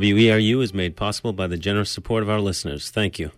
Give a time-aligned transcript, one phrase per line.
[0.00, 2.90] WERU is made possible by the generous support of our listeners.
[2.90, 3.30] Thank you.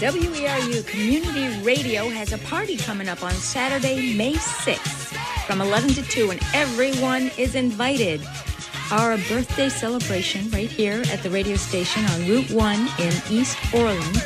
[0.00, 5.16] WERU Community Radio has a party coming up on Saturday, May 6th
[5.46, 8.20] from 11 to 2, and everyone is invited.
[8.90, 14.22] Our birthday celebration right here at the radio station on Route 1 in East Orland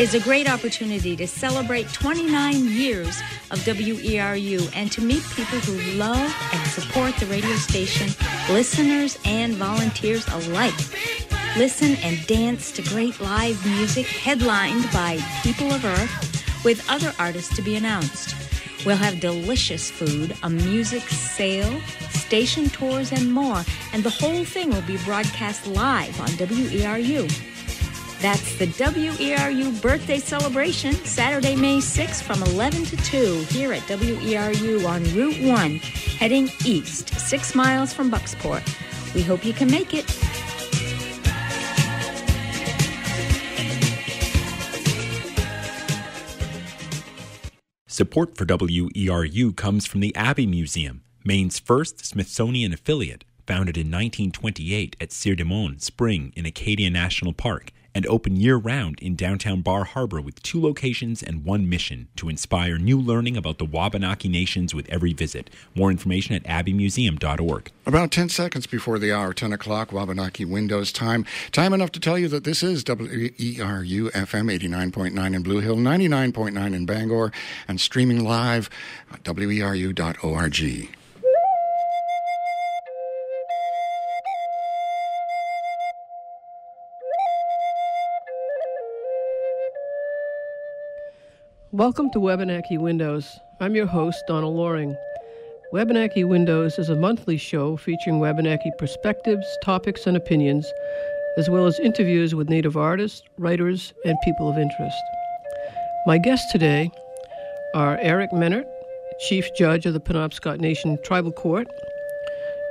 [0.00, 3.20] is a great opportunity to celebrate 29 years
[3.52, 8.08] of WERU and to meet people who love and support the radio station,
[8.52, 10.74] listeners and volunteers alike.
[11.56, 17.54] Listen and dance to great live music headlined by People of Earth with other artists
[17.54, 18.34] to be announced.
[18.84, 21.80] We'll have delicious food, a music sale,
[22.10, 23.64] station tours, and more.
[23.92, 27.53] And the whole thing will be broadcast live on WERU.
[28.24, 34.88] That's the WERU birthday celebration, Saturday, May 6th from 11 to 2 here at WERU
[34.88, 35.70] on Route 1,
[36.16, 38.64] heading east, six miles from Bucksport.
[39.14, 40.08] We hope you can make it.
[47.86, 54.96] Support for WERU comes from the Abbey Museum, Maine's first Smithsonian affiliate, founded in 1928
[54.98, 59.60] at Sieur de Monts Spring in Acadia National Park and open year round in downtown
[59.60, 64.28] Bar Harbor with two locations and one mission to inspire new learning about the Wabanaki
[64.28, 65.50] nations with every visit.
[65.74, 67.70] More information at abbeymuseum.org.
[67.86, 71.24] About 10 seconds before the hour, 10 o'clock, Wabanaki Windows time.
[71.52, 76.74] Time enough to tell you that this is WERU FM 89.9 in Blue Hill, 99.9
[76.74, 77.32] in Bangor,
[77.68, 78.68] and streaming live
[79.12, 81.03] at weru.org.
[91.74, 93.40] Welcome to Wabanaki Windows.
[93.58, 94.96] I'm your host, Donna Loring.
[95.72, 100.72] Wabanaki Windows is a monthly show featuring Wabanaki perspectives, topics, and opinions,
[101.36, 104.96] as well as interviews with Native artists, writers, and people of interest.
[106.06, 106.92] My guests today
[107.74, 108.70] are Eric Mehnert,
[109.18, 111.66] Chief Judge of the Penobscot Nation Tribal Court,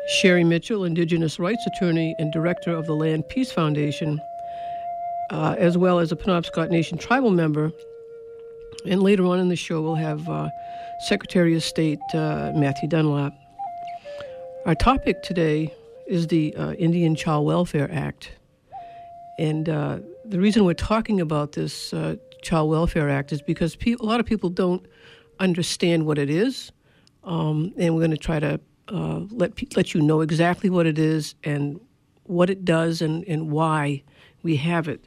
[0.07, 4.21] Sherri Mitchell, Indigenous Rights Attorney and Director of the Land Peace Foundation,
[5.29, 7.73] uh, as well as a Penobscot Nation tribal member
[8.85, 10.49] and later on in the show, we'll have uh,
[11.07, 13.33] Secretary of State uh, Matthew Dunlap.
[14.65, 15.73] Our topic today
[16.07, 18.31] is the uh, Indian Child Welfare Act.
[19.39, 23.93] And uh, the reason we're talking about this uh, Child Welfare Act is because pe-
[23.99, 24.85] a lot of people don't
[25.39, 26.71] understand what it is.
[27.23, 30.85] Um, and we're going to try to uh, let, pe- let you know exactly what
[30.85, 31.79] it is and
[32.23, 34.03] what it does and, and why
[34.43, 35.05] we have it.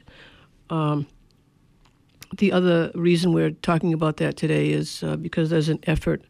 [0.69, 1.07] Um,
[2.35, 6.23] the other reason we're talking about that today is uh, because there's an effort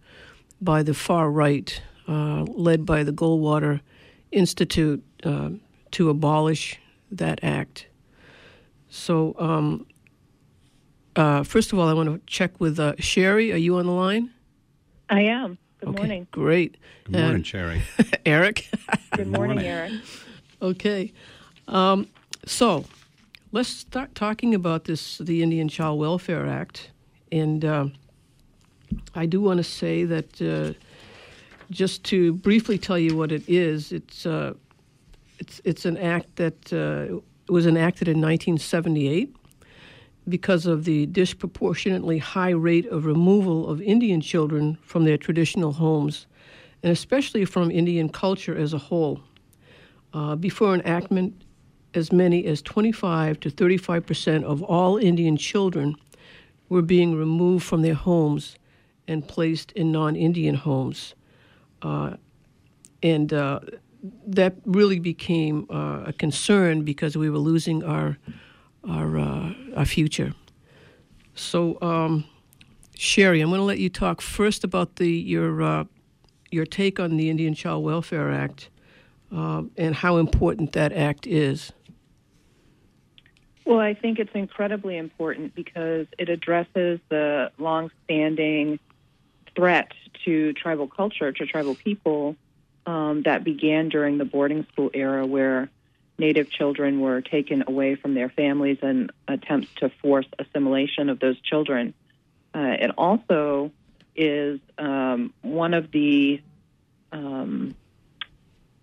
[0.62, 3.81] by the far right, uh, led by the Goldwater
[4.31, 5.50] Institute, uh,
[5.91, 6.80] to abolish
[7.12, 7.88] that act.
[8.90, 9.85] So, um,
[11.16, 13.52] uh, first of all, I want to check with uh, Sherri.
[13.52, 14.31] Are you on the line?
[15.09, 15.58] I am.
[15.79, 16.28] Good okay, morning.
[16.31, 16.78] Great.
[17.06, 17.81] Good morning, Sherri.
[18.25, 18.69] Eric.
[19.16, 19.94] Good morning, Eric.
[20.62, 21.14] Okay.
[21.68, 22.08] Um,
[22.46, 22.85] so,
[23.57, 26.91] let's start talking about this, the Indian Child Welfare Act.
[27.31, 27.88] And uh,
[29.16, 30.73] I do want to say that uh,
[31.72, 34.53] just to briefly tell you what it is, it's uh,
[35.40, 37.19] it's it's an act that uh,
[37.51, 39.35] was enacted in 1978
[40.29, 46.28] because of the disproportionately high rate of removal of Indian children from their traditional homes,
[46.84, 49.19] and especially from Indian culture as a whole.
[50.13, 51.34] Uh, before enactment,
[51.94, 55.96] as many as 25 to 35 percent of all Indian children
[56.70, 58.58] were being removed from their homes
[59.08, 61.16] and placed in non Indian homes.
[61.81, 62.16] Uh,
[63.03, 63.59] and uh,
[64.26, 68.17] that really became uh, a concern because we were losing our,
[68.88, 70.34] our, uh, our future.
[71.35, 72.26] So, um,
[72.96, 75.84] Sherri, I'm going to let you talk first about the, your, uh,
[76.52, 78.70] your take on the Indian Child Welfare Act
[79.34, 81.72] uh, and how important that act is.
[83.67, 88.79] Well, I think it's incredibly important because it addresses the longstanding
[89.58, 89.91] threat
[90.23, 92.37] to tribal culture, to tribal people,
[92.85, 95.69] um, that began during the boarding school era, where
[96.17, 101.37] Native children were taken away from their families and attempts to force assimilation of those
[101.41, 101.93] children.
[102.55, 103.73] Uh, it also
[104.16, 106.41] is um, one of the
[107.11, 107.75] um,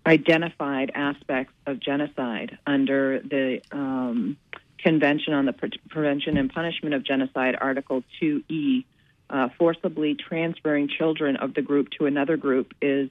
[0.05, 4.37] identified aspects of genocide under the um,
[4.85, 8.85] Convention on the Pre- Prevention and Punishment of Genocide, Article 2E.
[9.27, 13.09] Uh, forcibly transferring children of the group to another group is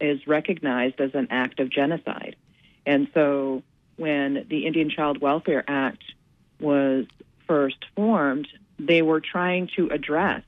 [0.00, 2.34] is recognized as an act of genocide.
[2.84, 3.62] And so
[3.94, 6.02] when the Indian Child Welfare Act
[6.60, 7.06] was
[7.46, 8.48] first formed,
[8.80, 10.42] they were trying to address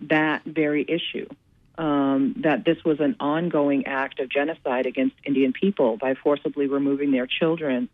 [0.00, 1.28] that very issue.
[1.76, 7.12] Um, that this was an ongoing act of genocide against Indian people by forcibly removing
[7.12, 7.90] their children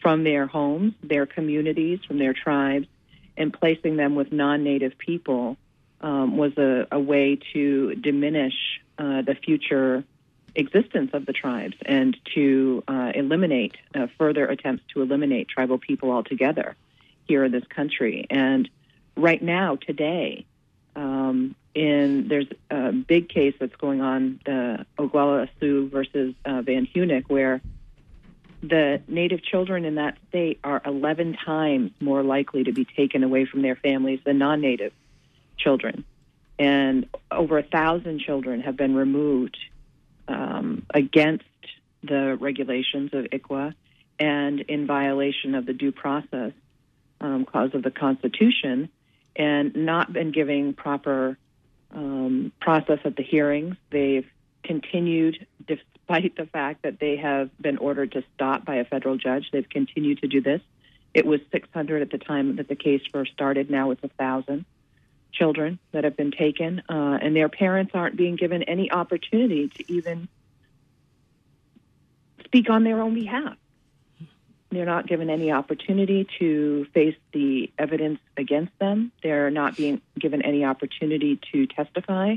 [0.00, 2.86] from their homes, their communities, from their tribes,
[3.36, 5.56] and placing them with non native people
[6.00, 8.54] um, was a, a, way to diminish
[8.98, 10.04] uh, the future
[10.54, 16.10] existence of the tribes and to uh, eliminate uh, further attempts to eliminate tribal people
[16.10, 16.76] altogether
[17.26, 18.26] here in this country.
[18.30, 18.68] And
[19.16, 20.46] right now, today,
[20.94, 26.86] um, in there's a big case that's going on, the Oglala Sioux versus uh, Van
[26.86, 27.60] Hunnik, where
[28.62, 33.44] the native children in that state are 11 times more likely to be taken away
[33.44, 34.92] from their families than non-native
[35.58, 36.04] children,
[36.58, 39.56] and over a thousand children have been removed
[40.28, 41.44] um, against
[42.02, 43.74] the regulations of ICWA
[44.18, 46.52] and in violation of the due process
[47.20, 48.88] um, clause of the Constitution,
[49.34, 51.38] and not been giving proper
[51.92, 53.76] um, process at the hearings.
[53.90, 54.26] They've
[54.62, 55.46] continued,
[56.06, 59.50] despite the fact that they have been ordered to stop by a federal judge.
[59.52, 60.60] They've continued to do this.
[61.14, 63.70] It was 600 at the time that the case first started.
[63.70, 64.66] Now it's a thousand
[65.32, 69.92] children that have been taken, uh, and their parents aren't being given any opportunity to
[69.92, 70.28] even
[72.44, 73.56] speak on their own behalf.
[74.70, 79.12] They're not given any opportunity to face the evidence against them.
[79.22, 82.36] They're not being given any opportunity to testify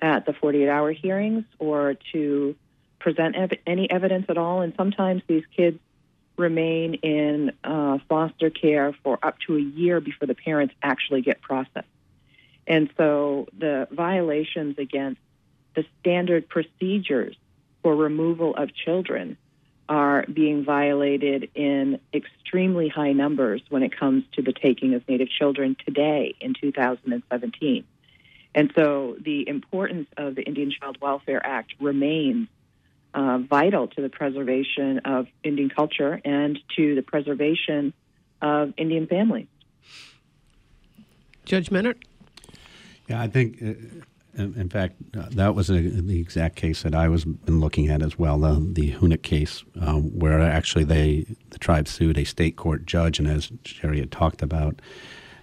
[0.00, 2.56] at the 48 hour hearings or to
[2.98, 4.60] present ev- any evidence at all.
[4.60, 5.78] And sometimes these kids
[6.36, 11.40] remain in uh, foster care for up to a year before the parents actually get
[11.40, 11.88] processed.
[12.66, 15.20] And so the violations against
[15.74, 17.36] the standard procedures
[17.82, 19.36] for removal of children
[19.88, 25.30] are being violated in extremely high numbers when it comes to the taking of Native
[25.30, 27.84] children today in 2017.
[28.54, 32.48] And so the importance of the Indian Child Welfare Act remains
[33.14, 37.92] uh, vital to the preservation of Indian culture and to the preservation
[38.40, 39.46] of Indian families.
[41.44, 41.96] Judge Mehnert?
[43.08, 43.62] Yeah, I think
[44.38, 47.88] uh, in fact, uh, that was a, the exact case that I was been looking
[47.88, 52.24] at as well, the, the Hunnik case, um, where actually they the tribe sued a
[52.24, 54.80] state court judge, and as Sherri had talked about,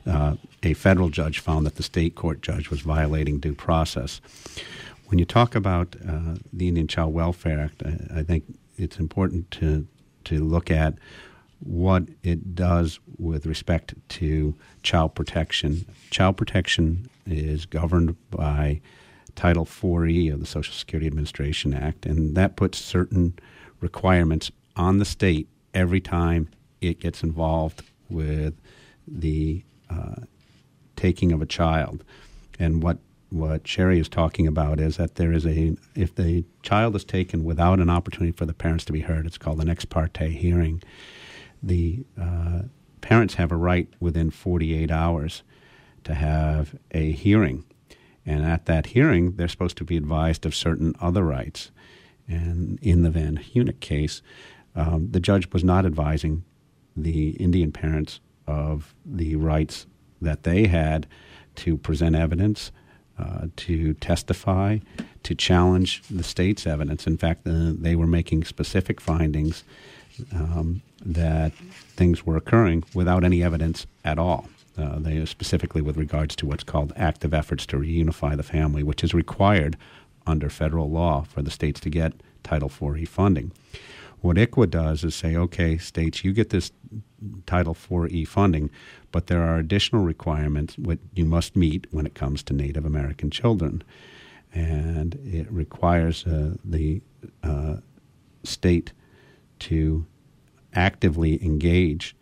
[0.06, 4.22] uh, a federal judge found that the state court judge was violating due process.
[5.08, 9.52] When you talk about uh, the Indian Child Welfare Act, I, I think it's important
[9.52, 9.88] to
[10.26, 10.96] to look at
[11.60, 15.86] what it does with respect to child protection.
[16.10, 18.82] Child protection is governed by
[19.36, 23.38] Title 4E of the Social Security Administration Act, and that puts certain
[23.82, 26.50] requirements on the state every time
[26.82, 28.56] it gets involved with
[29.08, 30.22] the uh,
[30.96, 32.04] taking of a child.
[32.60, 32.98] And what
[33.36, 37.44] what Sherri is talking about is that there is a if the child is taken
[37.44, 40.82] without an opportunity for the parents to be heard, it's called an ex parte hearing.
[41.62, 42.62] The uh,
[43.02, 45.44] parents have a right within 48 hours
[46.06, 47.66] to have a hearing.
[48.26, 51.72] And at that hearing, they're supposed to be advised of certain other rights.
[52.28, 54.22] And in the Van Hunnik case,
[54.76, 56.44] um, the judge was not advising
[56.96, 59.86] the Indian parents of the rights
[60.22, 61.08] that they had
[61.56, 62.72] to present evidence,
[63.18, 64.80] uh, to testify,
[65.24, 67.08] to challenge the state's evidence.
[67.08, 69.64] In fact, uh, they were making specific findings
[70.34, 71.54] um, that
[71.96, 74.48] things were occurring without any evidence at all.
[74.78, 79.04] Uh, they specifically with regards to what's called active efforts to reunify the family, which
[79.04, 79.78] is required
[80.28, 83.52] under federal law for the states to get Title IV-E funding.
[84.26, 86.72] What ICWA does is say, okay, states, you get this
[87.46, 88.72] Title IV-E funding,
[89.12, 93.30] but there are additional requirements what you must meet when it comes to Native American
[93.30, 93.84] children,
[94.52, 97.04] and it requires uh, the
[97.44, 97.76] uh,
[98.44, 98.94] state
[99.60, 100.08] to
[100.74, 102.16] actively engage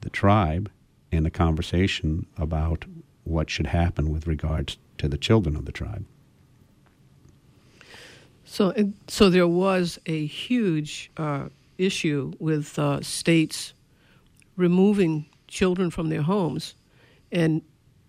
[0.00, 0.70] the tribe
[1.12, 2.86] in a conversation about
[3.24, 6.06] what should happen with regards to the children of the tribe.
[8.50, 8.74] So,
[9.06, 13.74] so there was a huge uh, issue with uh, states
[14.56, 16.74] removing children from their homes,
[17.30, 17.62] and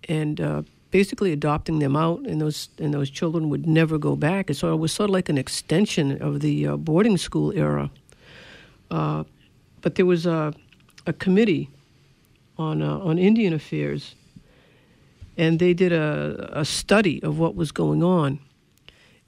[0.10, 4.50] and uh, basically adopting them out, and those and those children would never go back.
[4.50, 7.92] And so it was sort of like an extension of the uh, boarding school era.
[8.90, 9.26] Uh,
[9.82, 10.56] but there was a,
[11.06, 11.70] a committee
[12.58, 14.16] on uh, on Indian affairs,
[15.38, 18.40] and they did a, a study of what was going on,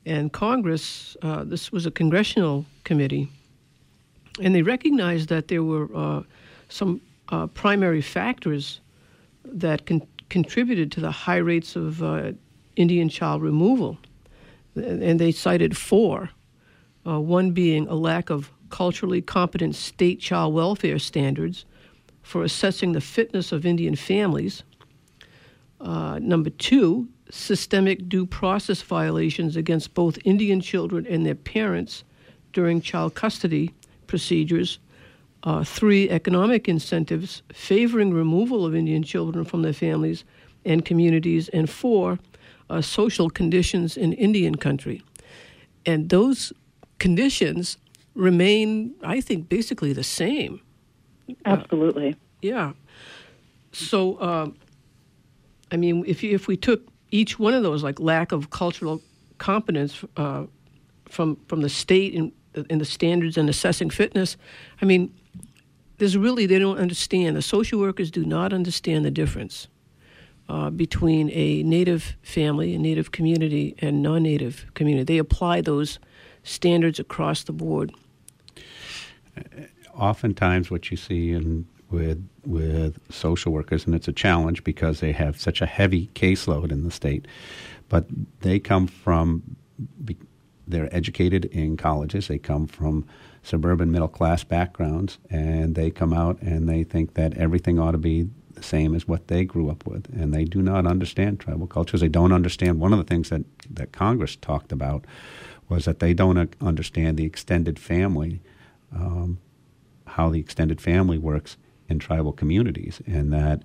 [0.06, 3.30] And Congress, uh, this was a congressional committee,
[4.42, 6.24] and they recognized that there were uh,
[6.68, 8.82] some uh, primary factors
[9.46, 12.32] that con- contributed to the high rates of uh,
[12.76, 13.98] Indian child removal.
[14.76, 16.32] And they cited four
[17.06, 21.66] uh, one being a lack of culturally competent state child welfare standards
[22.24, 24.64] for assessing the fitness of Indian families.
[25.80, 32.04] Uh, number two, systemic due process violations against both Indian children and their parents
[32.54, 33.74] during child custody
[34.06, 34.78] procedures.
[35.42, 40.24] Uh, three, economic incentives favoring removal of Indian children from their families
[40.64, 41.50] and communities.
[41.50, 42.20] And four,
[42.70, 45.02] uh, social conditions in Indian country.
[45.88, 46.54] And those
[47.00, 47.78] conditions
[48.14, 50.62] remain, I think, basically the same.
[51.46, 52.10] Absolutely.
[52.10, 52.74] Uh, yeah.
[53.72, 54.50] So, uh,
[55.72, 59.02] I mean, if you, if we took each one of those, like lack of cultural
[59.38, 60.46] competence uh,
[61.06, 62.32] from from the state in
[62.70, 64.36] in the standards and assessing fitness,
[64.82, 65.14] I mean,
[65.98, 67.36] there's really they don't understand.
[67.36, 69.68] The social workers do not understand the difference
[70.50, 75.04] uh, between a native family, a native community, and non-native community.
[75.04, 76.00] They apply those
[76.44, 77.92] standards across the board.
[79.96, 85.14] Oftentimes, what you see in with with social workers, and it's a challenge because they
[85.14, 87.26] have such a heavy caseload in the state,
[87.88, 88.06] but
[88.42, 89.56] they come from
[90.68, 92.28] they're educated in colleges.
[92.28, 93.06] They come from
[93.44, 97.98] suburban middle class backgrounds, and they come out and they think that everything ought to
[97.98, 101.68] be the same as what they grew up with, and they do not understand tribal
[101.68, 102.02] cultures.
[102.02, 105.06] They don't understand one of the things that that Congress talked about
[105.70, 108.42] was that they don't understand the extended family,
[108.94, 109.38] um,
[110.08, 111.58] how the extended family works
[111.90, 113.62] in tribal communities, and that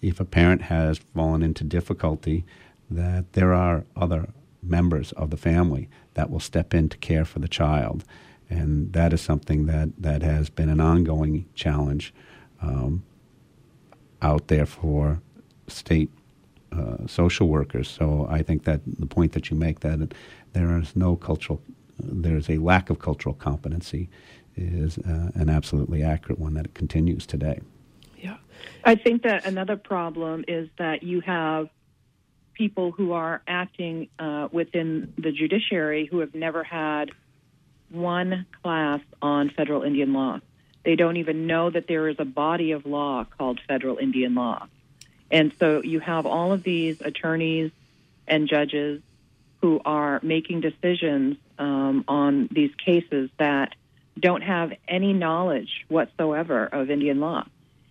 [0.00, 2.44] if a parent has fallen into difficulty,
[2.90, 4.28] that there are other
[4.62, 8.04] members of the family that will step in to care for the child.
[8.50, 12.14] And that is something that, that has been an ongoing challenge
[12.62, 13.02] um,
[14.22, 15.20] out there for
[15.66, 16.10] state
[16.72, 17.88] uh, social workers.
[17.88, 20.14] So I think that the point that you make that
[20.52, 21.60] there is no cultural,
[21.98, 24.08] there is a lack of cultural competency,
[24.58, 27.60] is uh, an absolutely accurate one that it continues today.
[28.18, 28.36] Yeah,
[28.84, 31.68] I think that another problem is that you have
[32.54, 37.12] people who are acting uh, within the judiciary who have never had
[37.90, 40.40] one class on federal Indian law.
[40.84, 44.66] They don't even know that there is a body of law called federal Indian law.
[45.30, 47.70] And so you have all of these attorneys
[48.26, 49.02] and judges
[49.60, 53.74] who are making decisions um, on these cases that
[54.20, 57.46] don't have any knowledge whatsoever of Indian law.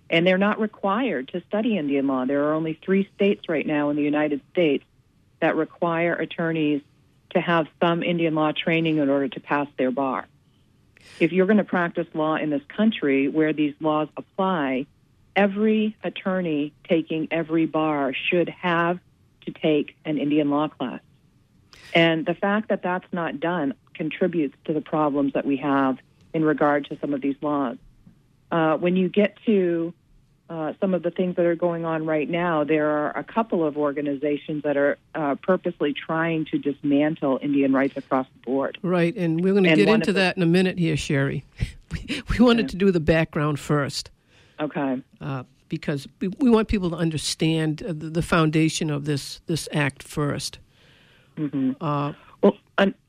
[0.10, 2.26] And they're not required to study Indian law.
[2.26, 4.86] There are only three states right now in the United States
[5.42, 6.82] that require attorneys
[7.32, 10.26] to have some Indian law training in order to pass their bar.
[11.20, 14.86] If you're going to practice law in this country where these laws apply,
[15.36, 19.00] every attorney taking every bar should have
[19.46, 21.02] to take an Indian law class.
[21.94, 25.98] And the fact that that's not done contributes to the problems that we have
[26.38, 27.77] in regard to some of these laws.
[28.51, 29.91] Uh, when you get to
[30.51, 33.65] uh, some of the things that are going on right now, there are a couple
[33.65, 38.77] of organizations that are uh, purposely trying to dismantle Indian rights across the board.
[38.84, 41.44] Right, and we're going to get into that in a minute here, Sherri.
[41.91, 42.72] we, we wanted okay.
[42.72, 44.12] to do the background first.
[44.60, 45.01] Okay.
[45.20, 49.67] Uh, because we, we, want people to understand uh, the, the, foundation of this this
[49.74, 50.58] act 1st
[51.38, 51.72] mm-hmm.
[51.82, 52.53] Uh, well,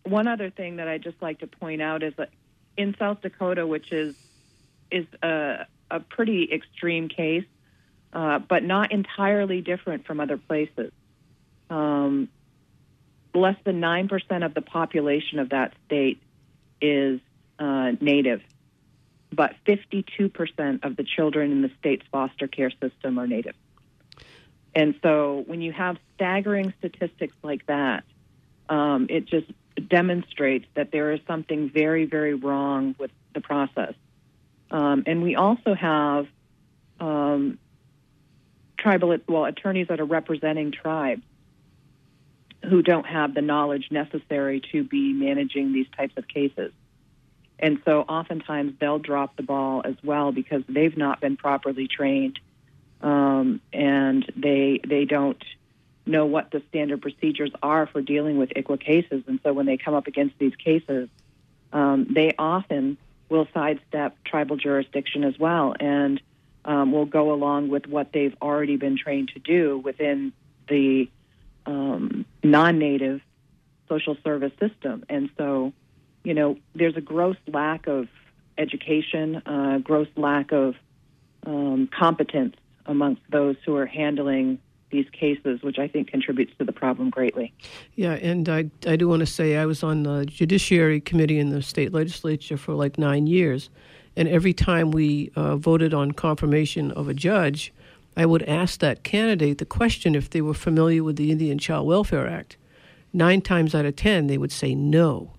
[0.05, 2.31] one other thing that I'd just like to point out is that
[2.79, 4.15] in South Dakota, which is
[4.91, 7.45] is a, a pretty extreme case,
[8.15, 10.93] uh, but not entirely different from other places.
[11.69, 12.29] Um,
[13.35, 16.23] less than nine percent of the population of that state
[16.81, 17.21] is
[17.59, 18.41] uh, native
[19.33, 23.55] but 52% of the children in the state's foster care system are Native.
[24.75, 28.05] And so when you have staggering statistics like that,
[28.69, 33.95] um, it just demonstrates that there is something very, very wrong with the process.
[34.71, 36.27] Um, and we also have
[37.01, 37.59] um,
[38.77, 41.23] tribal, well, attorneys that are representing tribes
[42.69, 46.73] who don't have the knowledge necessary to be managing these types of cases.
[47.59, 52.39] And so oftentimes they'll drop the ball as well because they've not been properly trained
[53.01, 55.43] um, and they they don't
[56.09, 59.23] know what the standard procedures are for dealing with ICWA cases.
[59.27, 61.09] And so when they come up against these cases,
[61.73, 62.97] um, they often
[63.29, 66.21] will sidestep tribal jurisdiction as well and
[66.65, 70.33] um, will go along with what they've already been trained to do within
[70.69, 71.09] the
[71.67, 73.21] um, non native
[73.89, 75.05] social service system.
[75.09, 75.73] And so,
[76.25, 78.09] you know, there's a gross lack of
[78.57, 80.75] education, uh, gross lack of
[81.47, 84.59] um, competence amongst those who are handling
[84.91, 87.53] these cases, which I think contributes to the problem greatly.
[87.95, 91.51] Yeah, and I, I do want to say I was on the Judiciary Committee in
[91.51, 93.71] the state legislature for like nine years,
[94.17, 97.73] and every time we uh, voted on confirmation of a judge,
[98.17, 101.87] I would ask that candidate the question if they were familiar with the Indian Child
[101.87, 102.57] Welfare Act.
[103.13, 105.35] Nine times out of ten, they would say no.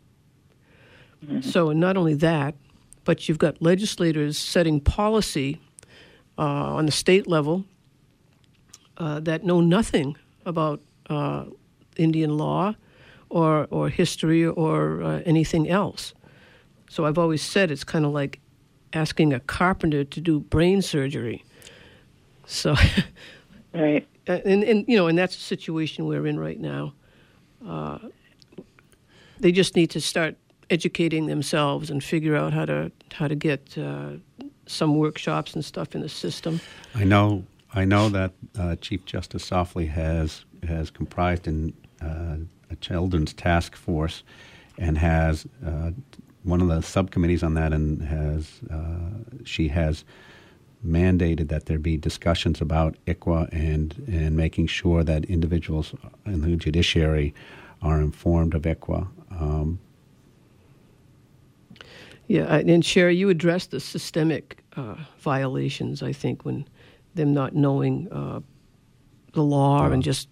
[1.26, 1.42] Mm-hmm.
[1.42, 2.56] So, not only that,
[3.04, 5.60] but you've got legislators setting policy
[6.38, 7.66] uh, on the state level
[9.00, 11.46] uh, that know nothing about uh,
[11.98, 12.76] Indian law
[13.30, 16.14] or, or history or uh, anything else.
[16.90, 18.40] So I've always said it's kind of like
[18.94, 21.44] asking a carpenter to do brain surgery.
[22.46, 22.76] So,
[23.74, 26.94] right, and, and you know, and that's the situation we're in right now.
[27.66, 28.00] Uh,
[29.40, 30.36] they just need to start
[30.70, 34.14] educating themselves and figure out how to how to get uh,
[34.66, 36.60] some workshops and stuff in the system.
[36.96, 42.38] I know I know that uh, Chief Justice Saufley has has comprised in uh,
[42.70, 44.24] a children's task force
[44.78, 45.92] and has uh,
[46.44, 50.04] one of the subcommittees on that, and has uh, she has
[50.86, 55.94] mandated that there be discussions about ICWA and and making sure that individuals
[56.26, 57.34] in the judiciary
[57.82, 59.08] are informed of ICWA.
[59.32, 59.80] Um,
[62.28, 66.04] yeah, and Sherri, you addressed the systemic uh, violations.
[66.04, 66.68] I think when
[67.20, 68.40] them not knowing uh,
[69.34, 70.28] the law and just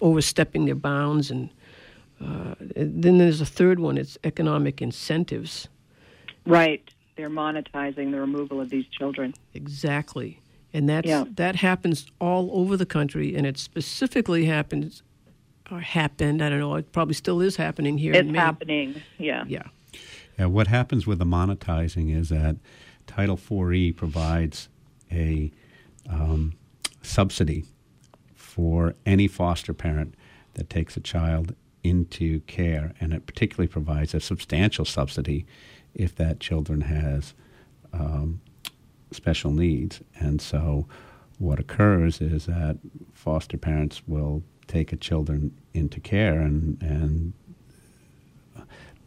[0.00, 1.30] overstepping their bounds.
[1.30, 1.50] And
[2.20, 5.68] uh, then there's a third one it's economic incentives.
[6.46, 6.88] Right.
[7.16, 9.34] They're monetizing the removal of these children.
[9.52, 10.40] Exactly.
[10.72, 11.24] And that's, yeah.
[11.34, 15.02] that happens all over the country, and it specifically happens
[15.70, 16.42] or happened.
[16.42, 16.74] I don't know.
[16.76, 18.14] It probably still is happening here.
[18.14, 19.02] It's happening.
[19.18, 19.44] Yeah.
[19.48, 19.64] Yeah.
[20.38, 20.46] Yeah.
[20.46, 22.56] What happens with the monetizing is that
[23.06, 24.68] Title 4E provides
[25.10, 25.50] a
[26.08, 26.54] um,
[27.02, 27.64] subsidy
[28.34, 30.14] for any foster parent
[30.54, 35.46] that takes a child into care, and it particularly provides a substantial subsidy
[35.94, 37.34] if that children has
[37.92, 38.40] um,
[39.10, 40.00] special needs.
[40.18, 40.86] And so,
[41.38, 42.78] what occurs is that
[43.12, 47.32] foster parents will take a children into care, and and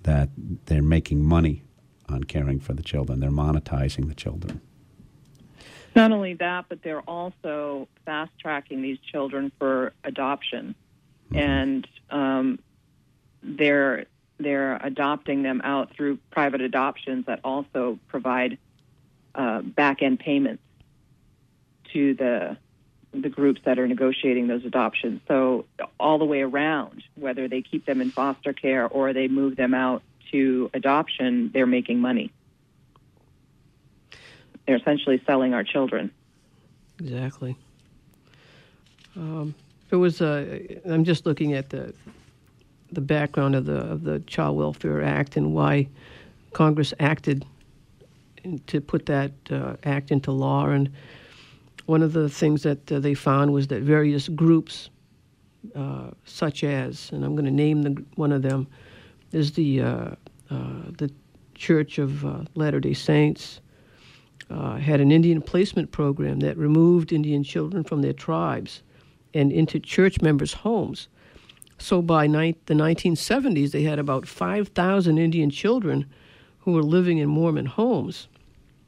[0.03, 0.29] that
[0.65, 1.63] they're making money
[2.09, 3.19] on caring for the children.
[3.19, 4.61] They're monetizing the children.
[5.95, 10.75] Not only that, but they're also fast tracking these children for adoption,
[11.32, 11.38] mm-hmm.
[11.38, 12.60] and um,
[13.43, 14.06] they're
[14.39, 18.58] they're adopting them out through private adoptions that also provide
[19.36, 20.63] uh, back end payments
[21.93, 22.58] to the
[23.13, 25.19] the groups that are negotiating those adoptions.
[25.27, 25.65] So
[25.99, 29.73] all the way around, whether they keep them in foster care or they move them
[29.73, 30.01] out
[30.32, 32.32] to adoption, they're making money.
[34.71, 36.10] They're essentially selling our children.
[36.97, 37.57] Exactly.
[39.17, 39.53] Um,
[39.89, 40.21] it was.
[40.21, 41.93] Uh, I'm just looking at the
[42.89, 45.89] the background of the of the Child Welfare Act and why
[46.53, 47.45] Congress acted
[48.67, 50.67] to put that uh, act into law.
[50.67, 50.89] And
[51.88, 54.89] one of the things that uh, they found was that various groups,
[55.75, 58.67] uh, such as, and I'm going to name the, one of them,
[59.34, 59.88] is the uh,
[60.49, 61.12] uh, the
[61.55, 62.23] Church of
[62.55, 63.60] Latter Day Saints,
[64.51, 68.83] uh, had an Indian placement program that removed Indian children from their tribes
[69.33, 71.07] and into church members' homes.
[71.77, 76.05] So by ni- the 1970s, they had about 5,000 Indian children
[76.59, 78.27] who were living in Mormon homes.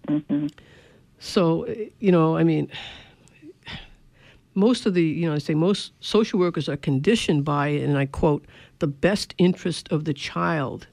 [0.08, 0.48] Mm-hmm.
[1.20, 1.66] So,
[2.00, 2.70] you know, I mean,
[4.54, 8.06] most of the, you know, I say most social workers are conditioned by, and I
[8.06, 8.46] quote,
[8.80, 10.88] the best interest of the child.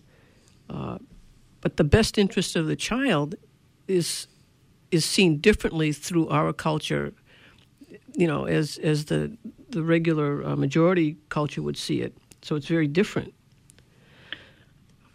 [0.70, 0.98] Uh,
[1.60, 3.34] but the best interest of the child
[3.88, 4.28] is
[4.90, 7.12] is seen differently through our culture,
[8.14, 9.36] you know, as as the
[9.70, 12.16] the regular uh, majority culture would see it.
[12.42, 13.34] So it's very different.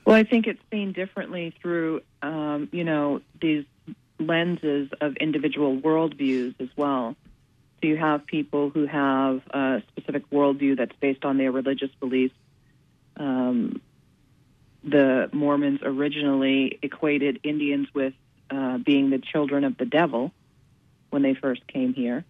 [0.06, 3.66] Well, I think it's seen differently through, um, you know, these
[4.20, 7.16] lenses of individual worldviews as well.
[7.82, 12.36] So you have people who have a specific worldview that's based on their religious beliefs.
[13.18, 13.82] Um,
[14.84, 18.14] the Mormons originally equated Indians with
[18.50, 20.32] uh, being the children of the devil
[21.10, 22.26] when they first came here.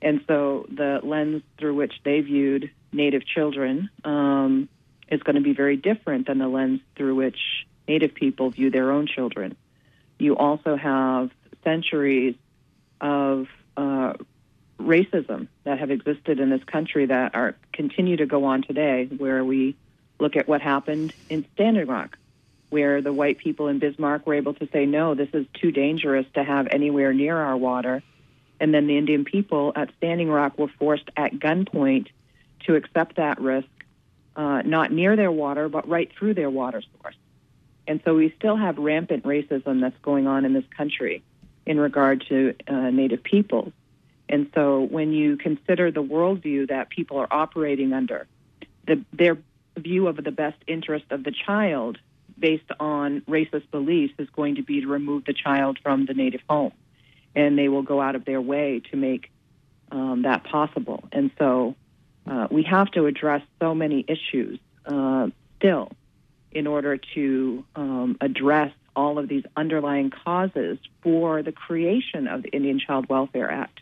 [0.00, 4.68] And so the lens through which they viewed Native children um,
[5.10, 7.38] is going to be very different than the lens through which
[7.86, 9.56] Native people view their own children.
[10.18, 11.30] You also have
[11.64, 12.36] centuries
[13.00, 14.14] of uh,
[14.78, 19.44] racism that have existed in this country that are continue to go on today, where
[19.44, 19.76] we
[20.20, 22.17] Look at what happened in Standing Rock,
[22.70, 26.26] where the white people in Bismarck were able to say, no, this is too dangerous
[26.34, 28.02] to have anywhere near our water.
[28.60, 32.08] And then the Indian people at Standing Rock were forced at gunpoint
[32.66, 33.68] to accept that risk,
[34.36, 37.16] uh, not near their water, but right through their water source.
[37.86, 41.22] And so we still have rampant racism that's going on in this country
[41.64, 43.72] in regard to uh, Native peoples.
[44.28, 48.26] And so when you consider the worldview that people are operating under,
[48.86, 49.38] the, their
[49.76, 51.98] view of the best interest of the child
[52.38, 56.40] based on racist beliefs is going to be to remove the child from the native
[56.48, 56.72] home.
[57.34, 59.30] And they will go out of their way to make
[59.90, 61.04] um, that possible.
[61.12, 61.74] And so
[62.26, 65.90] uh, we have to address so many issues uh, still
[66.52, 72.48] in order to um, address all of these underlying causes for the creation of the
[72.48, 73.80] Indian Child Welfare Act.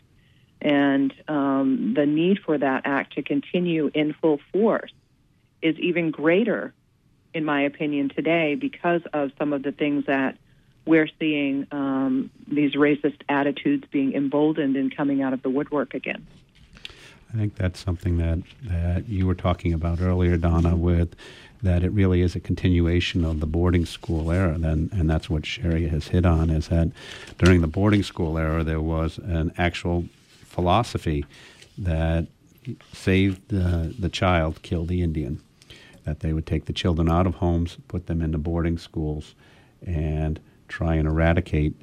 [0.61, 4.91] And um, the need for that act to continue in full force
[5.61, 6.73] is even greater,
[7.37, 10.35] in my opinion, today because of some of the things that
[10.87, 16.25] we're seeing um, these racist attitudes being emboldened and coming out of the woodwork again.
[17.31, 21.13] I think that's something that, that you were talking about earlier, Donna, with
[21.61, 24.57] that it really is a continuation of the boarding school era.
[24.57, 26.89] Then, and that's what Sherri has hit on is that
[27.37, 30.05] during the boarding school era, there was an actual
[30.43, 31.25] philosophy
[31.77, 32.25] that
[32.93, 35.41] save the, the child, kill the Indian.
[36.07, 39.35] That they would take the children out of homes, put them into boarding schools,
[39.85, 40.39] and
[40.69, 41.73] try and eradicate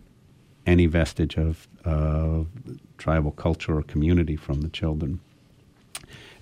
[0.66, 2.46] any vestige of, of
[2.96, 5.20] tribal culture or community from the children.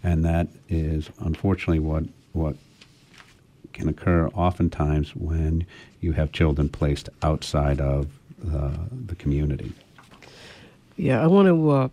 [0.00, 2.54] And that is unfortunately what, what
[3.72, 5.66] can occur oftentimes when
[6.00, 8.06] you have children placed outside of
[8.54, 9.72] uh, the community.
[10.96, 11.88] Yeah, I want to, uh,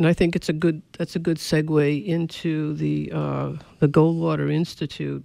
[0.00, 4.50] and I think it's a good that's a good segue into the uh, the Goldwater
[4.50, 5.22] Institute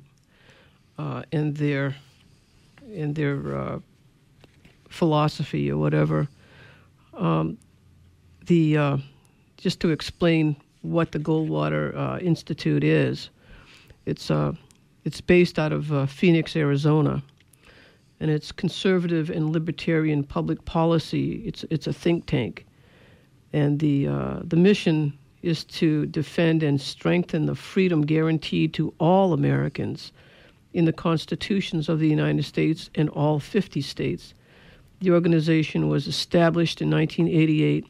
[0.98, 1.96] uh, and their
[2.92, 3.80] in their uh,
[4.90, 6.28] philosophy or whatever.
[7.14, 7.58] Um,
[8.48, 8.98] the uh,
[9.56, 13.30] just to explain what the Goldwater Institute is,
[14.06, 14.58] it's a
[15.06, 17.24] it's based out of uh, Phoenix, Arizona,
[18.20, 21.44] and it's conservative and libertarian public policy.
[21.46, 22.66] It's it's a think tank,
[23.56, 29.34] and the uh, the mission is to defend and strengthen the freedom guaranteed to all
[29.34, 30.12] Americans
[30.74, 34.34] in the constitutions of the United States and all 50 states.
[35.02, 37.86] The organization was established in 1988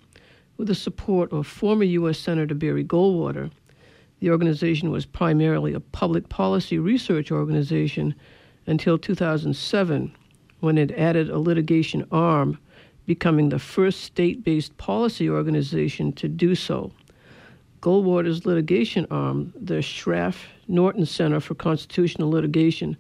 [0.58, 2.20] with the support of former U.S.
[2.20, 3.50] Senator Barry Goldwater
[4.20, 8.16] the organization was primarily a public policy research organization
[8.66, 10.16] until 2007,
[10.62, 12.58] when it added a litigation arm,
[13.06, 16.92] becoming the first state based policy organization to do so.
[17.82, 20.36] Goldwater's litigation arm, the Scharf
[20.68, 22.98] Norton Center for Constitutional Litigation,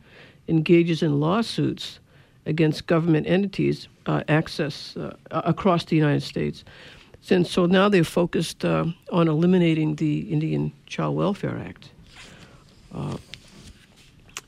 [0.47, 1.99] engages in lawsuits
[2.45, 6.63] against government entities uh, access uh, across the United States
[7.25, 11.89] since so now they're focused uh, on eliminating the Indian Child Welfare Act.
[12.93, 13.17] Uh,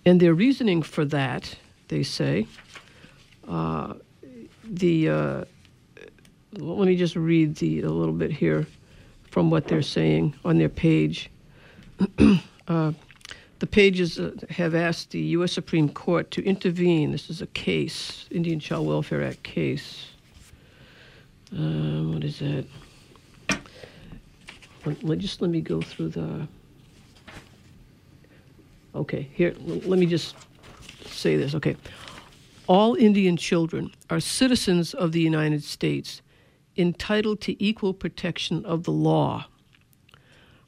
[0.05, 2.45] and their reasoning for that, they say,
[3.47, 3.95] uh,
[4.69, 5.43] the uh,
[6.57, 8.65] let me just read the a little bit here
[9.29, 11.29] from what they're saying on their page.
[12.67, 12.91] Uh,
[13.59, 15.53] the pages uh, have asked the U.S.
[15.53, 17.13] Supreme Court to intervene.
[17.13, 20.07] This is a case, Indian Child Welfare Act case
[21.51, 22.65] um, what is that?
[25.01, 26.47] Let, just let me go through the.
[28.95, 30.35] Okay, here, let me just
[31.05, 31.55] say this.
[31.55, 31.75] Okay.
[32.67, 36.21] All Indian children are citizens of the United States
[36.75, 39.45] entitled to equal protection of the law,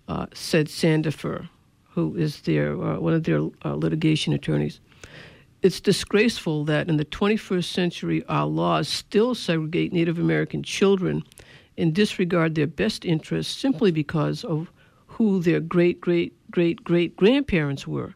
[0.08, 1.50] uh, said Sandefur,
[1.90, 4.80] who is their, uh, one of their uh, litigation attorneys.
[5.62, 11.26] It's disgraceful that in the 21st century, our laws still segregate Native American children
[11.78, 14.72] and disregard their best interests simply because of
[15.06, 18.14] who their great, great, great, great grandparents were.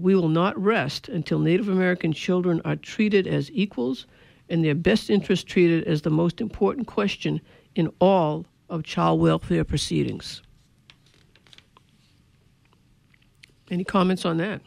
[0.00, 4.06] We will not rest until Native American children are treated as equals
[4.48, 7.40] and their best interests treated as the most important question
[7.74, 10.42] in all of child welfare proceedings.
[13.70, 14.60] Any comments on that?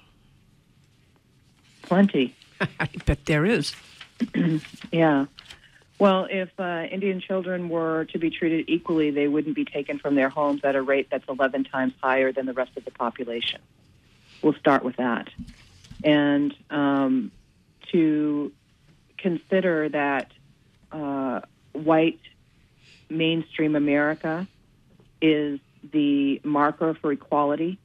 [1.82, 2.36] Plenty.
[2.80, 3.76] I bet there is.
[4.92, 5.26] yeah.
[6.00, 10.16] Well, if uh, Indian children were to be treated equally, they wouldn't be taken from
[10.16, 13.62] their homes at a rate that's 11 times higher than the rest of the population.
[14.44, 15.30] We'll start with that.
[16.04, 17.32] And um,
[17.92, 18.52] to
[19.18, 20.32] consider that
[20.92, 22.20] uh, white
[23.10, 24.48] mainstream America
[25.22, 25.60] is
[25.92, 27.80] the marker for equality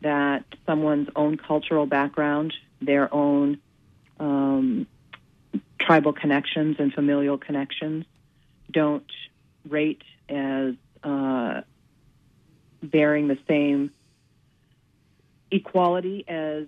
[0.00, 3.58] that someone's own cultural background, their own
[4.20, 4.86] um,
[5.80, 8.04] tribal connections and familial connections
[8.70, 9.10] don't
[9.68, 11.62] rate as uh,
[12.82, 13.90] bearing the same
[15.54, 16.66] equality as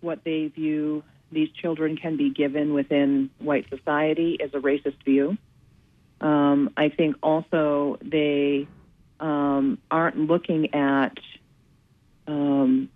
[0.00, 5.36] what they view these children can be given within white society is a racist view.
[6.20, 8.66] Um, I think also they
[9.20, 11.18] um, aren't looking at
[12.26, 12.88] um,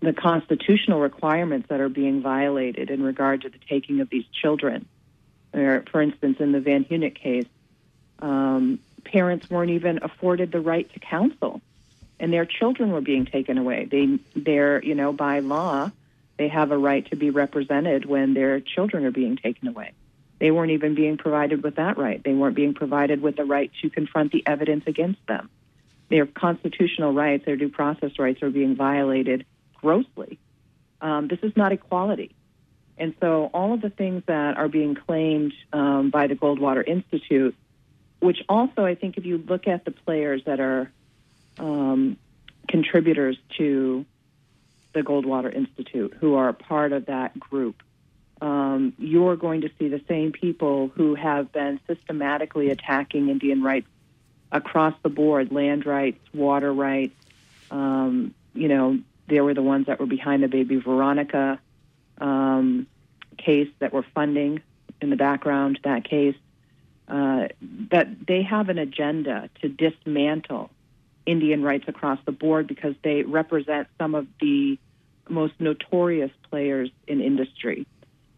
[0.00, 4.86] the constitutional requirements that are being violated in regard to the taking of these children.
[5.52, 7.46] Or, for instance, in the Van Hunnik case,
[8.20, 11.60] um, parents weren't even afforded the right to counsel,
[12.20, 13.86] and their children were being taken away.
[13.90, 15.90] They, they're, you know, by law,
[16.36, 19.92] they have a right to be represented when their children are being taken away.
[20.38, 22.22] They weren't even being provided with that right.
[22.22, 25.48] They weren't being provided with the right to confront the evidence against them.
[26.10, 30.38] Their constitutional rights, their due process rights, are being violated grossly.
[31.00, 32.34] Um, this is not equality.
[32.98, 37.54] And so, all of the things that are being claimed um, by the Goldwater Institute,
[38.18, 40.90] which also, I think, if you look at the players that are
[41.60, 42.16] um,
[42.68, 44.04] contributors to
[44.92, 47.82] the Goldwater Institute, who are part of that group,
[48.40, 53.86] um, you're going to see the same people who have been systematically attacking Indian rights
[54.50, 57.14] across the board land rights, water rights.
[57.70, 61.60] Um, you know, they were the ones that were behind the baby Veronica
[62.18, 62.86] um,
[63.36, 64.62] case that were funding
[65.00, 66.34] in the background that case.
[67.06, 67.48] Uh,
[67.90, 70.70] that they have an agenda to dismantle
[71.30, 74.78] Indian rights across the board because they represent some of the
[75.28, 77.86] most notorious players in industry.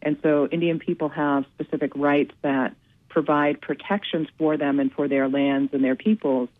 [0.02, 2.74] And so Indian people have specific rights that
[3.08, 6.50] provide protections for them and for their lands and their peoples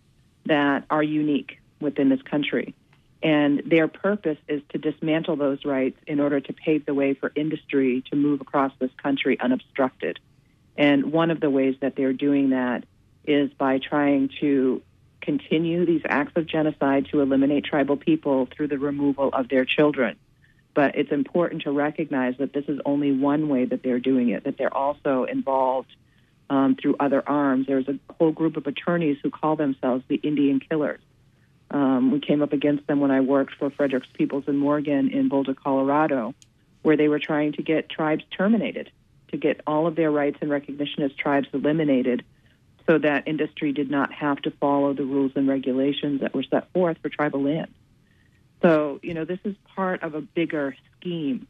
[0.47, 2.75] that are unique within this country.
[3.23, 7.31] And their purpose is to dismantle those rights in order to pave the way for
[7.37, 10.18] industry to move across this country unobstructed.
[10.79, 12.85] And one of the ways that they're doing that
[13.25, 14.83] is by trying to
[15.22, 20.16] continue these acts of genocide to eliminate tribal people through the removal of their children.
[20.74, 24.44] But it's important to recognize that this is only one way that they're doing it,
[24.44, 25.94] that they're also involved
[26.50, 27.66] um, through other arms.
[27.66, 31.00] There's a whole group of attorneys who call themselves the Indian Killers.
[31.70, 35.28] Um, we came up against them when I worked for Fredericks Peebles and Morgan in
[35.28, 36.35] Boulder, Colorado,
[36.82, 38.90] where they were trying to get tribes terminated,
[39.28, 42.24] to get all of their rights and recognition as tribes eliminated,
[42.87, 46.73] so that industry did not have to follow the rules and regulations that were set
[46.73, 47.73] forth for tribal land.
[48.62, 51.47] So, you know, this is part of a bigger scheme,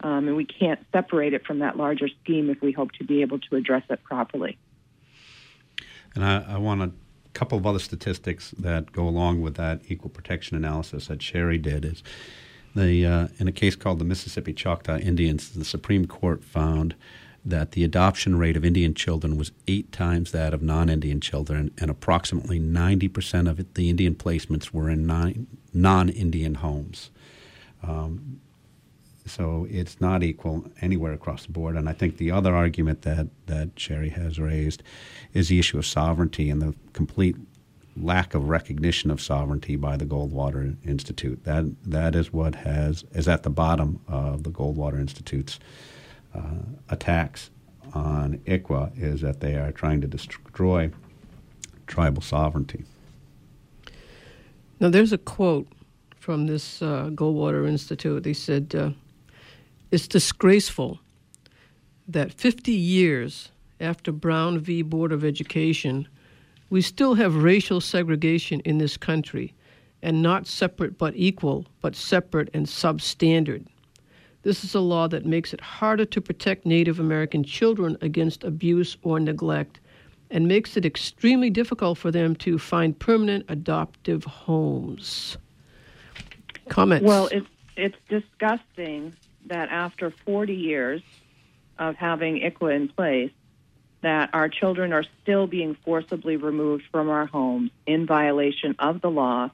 [0.00, 3.22] um, and we can't separate it from that larger scheme if we hope to be
[3.22, 4.58] able to address it properly.
[6.14, 6.90] And I, I want a
[7.32, 11.84] couple of other statistics that go along with that equal protection analysis that Sherri did
[11.84, 12.02] is
[12.74, 16.94] the uh, in a case called the Mississippi Choctaw Indians, the Supreme Court found
[17.48, 21.90] that the adoption rate of Indian children was eight times that of non-Indian children, and
[21.90, 25.06] approximately 90% of it, the Indian placements were in
[25.72, 27.10] non Indian homes.
[27.82, 28.40] Um,
[29.26, 31.76] so it's not equal anywhere across the board.
[31.76, 34.82] And I think the other argument that, that Sherri has raised
[35.34, 37.36] is the issue of sovereignty and the complete
[38.00, 41.44] lack of recognition of sovereignty by the Goldwater Institute.
[41.44, 45.58] That that is what has is at the bottom of the Goldwater Institute's
[46.88, 47.50] attacks
[47.94, 50.90] on ICWA is that they are trying to destroy
[51.86, 52.84] tribal sovereignty.
[54.80, 55.66] Now, there's a quote
[56.16, 58.22] from this uh, Goldwater Institute.
[58.22, 58.90] They said, uh,
[59.90, 61.00] It's disgraceful
[62.06, 64.82] that 50 years after Brown v.
[64.82, 66.06] Board of Education,
[66.70, 69.54] we still have racial segregation in this country,
[70.02, 73.66] and not separate but equal, but separate and substandard.
[74.48, 78.96] This is a law that makes it harder to protect Native American children against abuse
[79.02, 79.78] or neglect
[80.30, 85.36] and makes it extremely difficult for them to find permanent adoptive homes.
[86.70, 87.04] Comments?
[87.04, 91.02] Well, it's it's disgusting that after 40 years
[91.78, 93.32] of having ICWA in place,
[94.00, 99.10] that our children are still being forcibly removed from our homes in violation of the
[99.10, 99.50] law,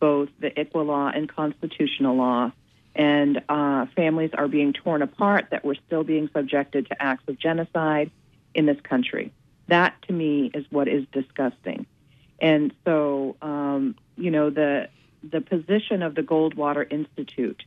[0.00, 2.50] both the ICWA law and constitutional law,
[2.98, 7.38] and uh, families are being torn apart, that we're still being subjected to acts of
[7.38, 8.10] genocide
[8.54, 9.32] in this country.
[9.68, 11.86] That to me is what is disgusting.
[12.40, 14.88] And so, um, you know, the
[15.22, 17.64] the position of the Goldwater Institute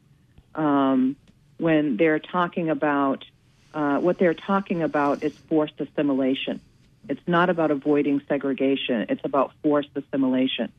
[0.53, 1.15] um,
[1.57, 3.25] when they're talking about
[3.73, 6.59] uh, what they're talking about is forced assimilation.
[7.07, 9.05] It's not about avoiding segregation.
[9.09, 10.71] It's about forced assimilation.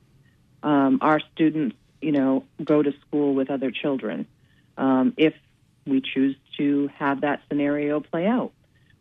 [0.63, 4.27] Um, our students you know, go to school with other children
[4.77, 5.35] um, if
[5.87, 8.53] we choose to have that scenario play out.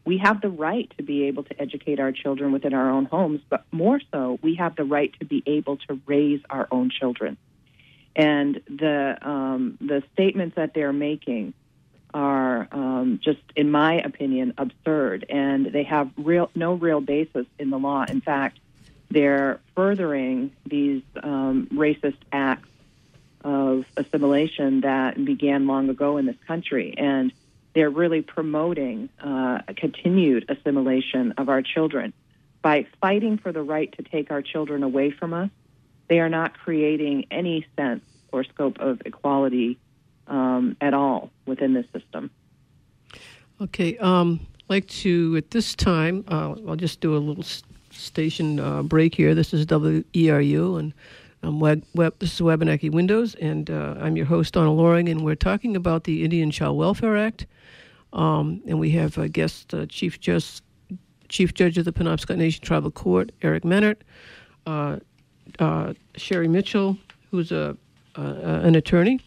[0.04, 3.42] We have the right to be able to educate our children within our own homes,
[3.50, 7.38] but more so, we have the right to be able to raise our own children.
[8.16, 11.54] And the um, the statements that they're making
[12.14, 17.70] are um, just, in my opinion, absurd, and they have real no real basis in
[17.70, 18.04] the law.
[18.10, 18.60] In fact,
[19.10, 22.68] they're furthering these um, racist acts
[23.44, 27.32] of assimilation that began long ago in this country, and
[27.74, 32.14] they're really promoting uh, continued assimilation of our children
[32.62, 35.50] by fighting for the right to take our children away from us.
[36.08, 39.80] They are not creating any sense or scope of equality
[40.28, 42.30] um, at all within this system.
[43.62, 47.46] Okay, um, like to at this time, uh, I'll just do a little
[47.92, 49.36] station uh, break here.
[49.36, 50.94] This is WERU, and
[51.44, 55.26] I'm web, web, this is Wabanaki Windows, and uh, I'm your host, Donna Loring, and
[55.26, 57.48] we're talking about the Indian Child Welfare Act.
[58.14, 60.62] Um, and we have a guest, uh, Chief Judge,
[61.30, 63.98] Chief Judge of the Penobscot Nation Tribal Court, Eric Mehnert,
[64.68, 64.98] uh,
[65.58, 66.98] uh, Sherri Mitchell,
[67.32, 67.76] who's a
[68.16, 69.22] an attorney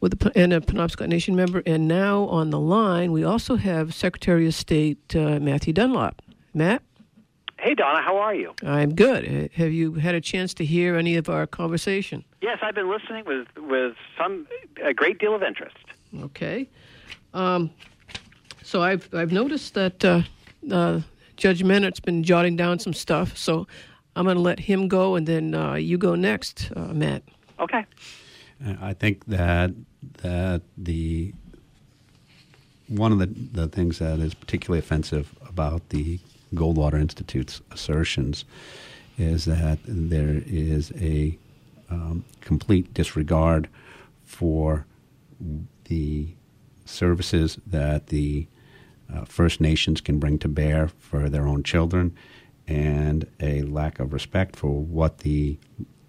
[0.00, 3.92] with a, and a Penobscot Nation member, and now on the line we also have
[3.92, 6.22] Secretary of State Matthew Dunlap.
[6.54, 6.82] Matt.
[7.62, 8.54] Hey, Donna, how are you?
[8.66, 9.50] I'm good.
[9.54, 12.24] Have you had a chance to hear any of our conversation?
[12.40, 14.48] Yes, I've been listening with with some
[14.82, 15.76] a great deal of interest.
[16.22, 16.68] Okay.
[17.32, 17.70] Um,
[18.64, 20.22] so I've I've noticed that uh,
[20.72, 21.02] uh,
[21.36, 23.38] Judge Mehnert's been jotting down some stuff.
[23.38, 23.68] So
[24.16, 27.22] I'm going to let him go, and then uh, you go next, uh, Matt.
[27.60, 27.86] Okay.
[28.80, 29.70] I think that
[30.22, 31.32] that the
[32.88, 36.18] one of the the things that is particularly offensive about the
[36.54, 38.44] Goldwater Institute's assertions
[39.18, 41.38] is that there is a
[41.90, 43.68] um, complete disregard
[44.24, 44.86] for
[45.84, 46.28] the
[46.84, 48.46] services that the
[49.12, 52.16] uh, First Nations can bring to bear for their own children
[52.66, 55.58] and a lack of respect for what the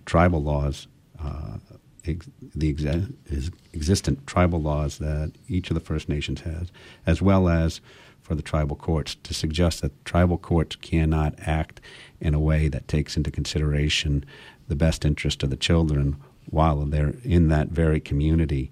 [0.05, 0.87] tribal laws,
[1.21, 1.57] uh,
[2.05, 6.71] ex- the ex- existent tribal laws that each of the First Nations has,
[7.05, 7.81] as well as
[8.23, 11.79] for the tribal courts to suggest that tribal courts cannot act
[12.19, 14.25] in a way that takes into consideration
[14.67, 16.15] the best interest of the children
[16.49, 18.71] while they're in that very community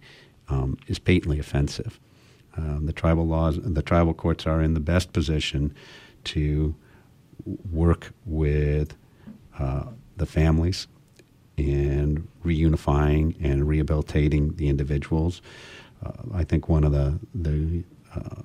[0.49, 1.99] um, is patently offensive.
[2.57, 5.73] Um, the tribal laws, the tribal courts are in the best position
[6.25, 6.75] to
[7.71, 8.95] work with
[9.57, 9.85] uh,
[10.17, 10.87] the families
[11.57, 15.41] and reunifying and rehabilitating the individuals.
[16.05, 17.83] Uh, I think one of the the
[18.15, 18.43] uh,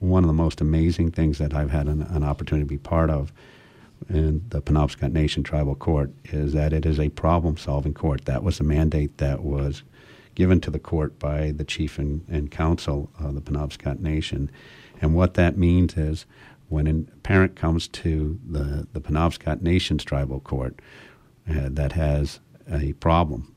[0.00, 3.10] one of the most amazing things that I've had an, an, opportunity to be part
[3.10, 3.32] of
[4.10, 8.26] in the Penobscot Nation Tribal Court is that it is a problem solving court.
[8.26, 9.82] That was a mandate that was
[10.34, 14.50] given to the court by the chief and, and council of the Penobscot Nation.
[15.00, 16.26] And what that means is
[16.68, 20.80] when a parent comes to the, the Penobscot Nation's tribal court
[21.48, 23.54] uh, that has a problem,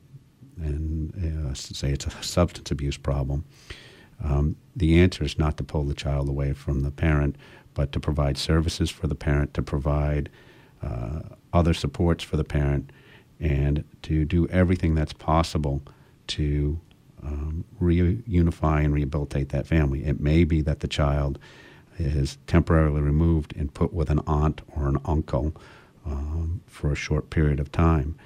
[0.56, 3.44] and uh, say it's a substance abuse problem,
[4.22, 7.36] um, the answer is not to pull the child away from the parent,
[7.74, 10.28] but to provide services for the parent, to provide
[10.82, 11.20] uh,
[11.52, 12.90] other supports for the parent,
[13.38, 15.82] and to do everything that's possible
[16.26, 16.78] to
[17.22, 20.04] um, reunify and rehabilitate that family.
[20.04, 21.38] It may be that the child
[21.98, 25.54] is temporarily removed and put with an aunt or an uncle
[26.06, 28.16] um, for a short period of time.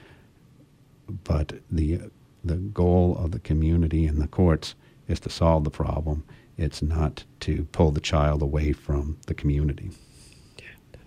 [1.24, 2.00] But the
[2.44, 4.74] the goal of the community and the courts
[5.08, 6.24] is to solve the problem.
[6.56, 9.90] It's not to pull the child away from the community.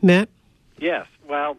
[0.02, 0.30] Matt?
[0.78, 1.08] Yes.
[1.28, 1.58] Well,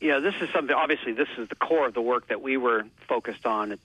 [0.00, 2.56] you know, this is something, obviously, this is the core of the work that we
[2.56, 3.78] were focused on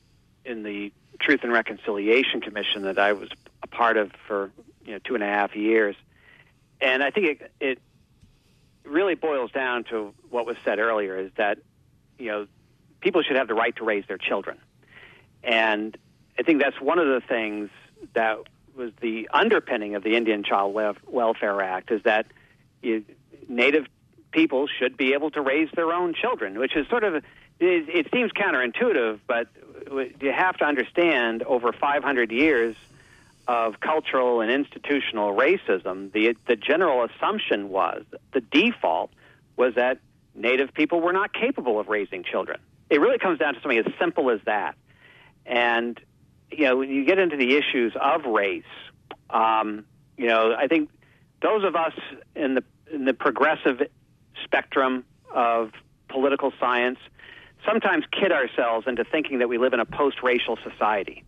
[0.46, 3.30] in the Truth and Reconciliation Commission that I was
[3.62, 4.52] a part of for,
[4.86, 5.96] you know, two and a half years.
[6.82, 7.80] And I think it, it
[8.84, 11.60] really boils down to what was said earlier is that,
[12.18, 12.48] you know,
[13.00, 14.58] people should have the right to raise their children.
[15.44, 15.98] And
[16.38, 17.70] I think that's one of the things
[18.14, 18.38] that
[18.76, 20.74] was the underpinning of the Indian Child
[21.08, 22.26] Welfare Act is that
[22.82, 23.06] you,
[23.48, 23.86] Native
[24.32, 27.24] people should be able to raise their own children, which is sort of it,
[27.60, 29.48] it seems counterintuitive, but
[30.20, 32.76] you have to understand over 500 years
[33.48, 39.12] of cultural and institutional racism, the the general assumption was the default
[39.56, 40.00] was that
[40.36, 42.60] Native people were not capable of raising children.
[42.90, 44.76] It really comes down to something as simple as that.
[45.46, 46.00] And
[46.58, 48.64] you know, when you get into the issues of race,
[49.30, 49.86] um,
[50.18, 50.90] you know, I think
[51.42, 51.94] those of us
[52.36, 53.82] in the in the progressive
[54.44, 55.72] spectrum of
[56.08, 57.00] political science
[57.66, 61.24] sometimes kid ourselves into thinking that we live in a post-racial society.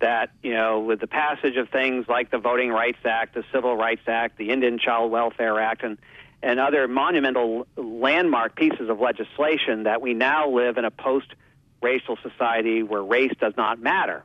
[0.00, 3.76] That you know, with the passage of things like the Voting Rights Act, the Civil
[3.76, 5.98] Rights Act, the Indian Child Welfare Act, and
[6.40, 12.84] and other monumental landmark pieces of legislation, that we now live in a post-racial society
[12.84, 14.22] where race does not matter.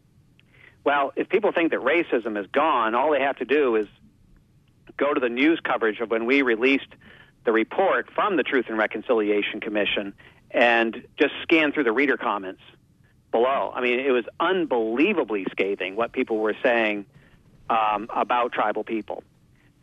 [0.84, 3.88] Well, if people think that racism is gone, all they have to do is
[4.97, 6.89] go to the news coverage of when we released
[7.45, 10.13] the report from the Truth and Reconciliation Commission
[10.51, 12.61] and just scan through the reader comments
[13.31, 13.71] below.
[13.73, 17.05] I mean, it was unbelievably scathing what people were saying
[17.69, 19.23] um, about tribal people.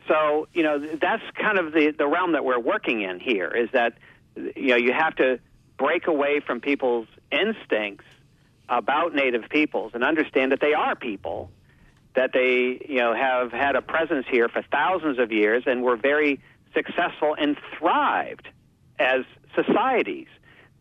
[0.07, 3.69] So, you know, that's kind of the, the realm that we're working in here is
[3.73, 3.95] that,
[4.37, 5.41] you know, you have to
[5.77, 8.05] break away from people's instincts
[8.71, 11.51] about Native peoples and understand that they are people,
[12.15, 15.97] that they, you know, have had a presence here for thousands of years and were
[15.97, 16.41] very
[16.73, 18.49] successful and thrived
[18.99, 20.29] as societies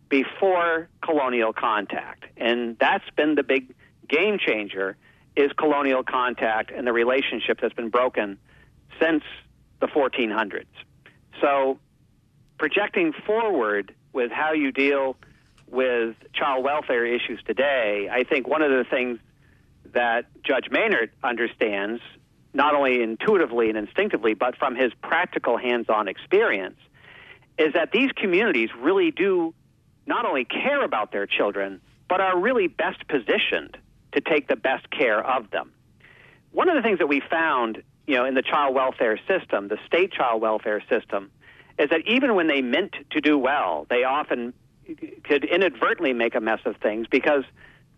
[0.07, 2.25] before colonial contact.
[2.37, 3.73] And that's been the big
[4.07, 4.95] game changer
[5.35, 8.37] is colonial contact and the relationship that's been broken
[9.01, 9.23] since
[9.79, 10.65] the 1400s.
[11.41, 11.79] So
[12.59, 15.15] projecting forward with how you deal
[15.72, 19.20] with child welfare issues today, I think one of the things
[19.93, 22.01] that Judge Mehnert understands,
[22.53, 26.80] not only intuitively and instinctively, but from his practical hands on experience,
[27.57, 29.53] is that these communities really do
[30.05, 33.78] not only care about their children, but are really best positioned
[34.13, 35.72] to take the best care of them.
[36.51, 39.78] One of the things that we found, you know, in the child welfare system, the
[39.86, 41.30] state child welfare system,
[41.78, 44.53] is that even when they meant to do well, they often
[45.23, 47.43] could inadvertently make a mess of things because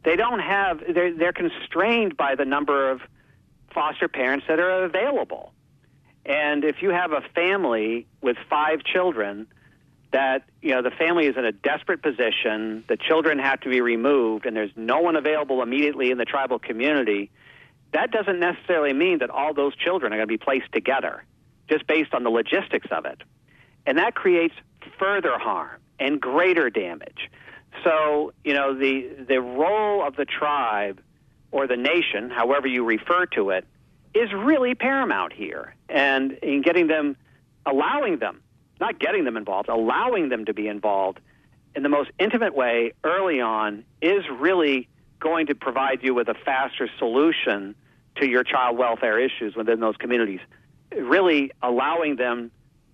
[0.03, 3.01] they don't have they're, they're constrained by the number of
[3.73, 5.53] foster parents that are available.
[6.25, 9.47] And if you have a family with five children,
[10.11, 13.81] that you know the family is in a desperate position, the children have to be
[13.81, 17.31] removed, and there's no one available immediately in the tribal community.
[17.93, 21.23] That doesn't necessarily mean that all those children are going to be placed together,
[21.69, 23.21] just based on the logistics of it,
[23.85, 24.55] and that creates
[24.99, 27.29] further harm and greater damage.
[27.83, 30.99] So, you know, the the role of the tribe
[31.51, 33.65] or the nation, however you refer to it,
[34.13, 35.75] is really paramount here.
[35.87, 37.15] And in getting them
[37.65, 38.41] allowing them,
[38.79, 41.19] not getting them involved, allowing them to be involved
[41.75, 44.89] in the most intimate way early on is really
[45.19, 47.75] going to provide you with a faster solution
[48.15, 50.39] to your child welfare issues within those communities.
[50.97, 52.51] Really allowing them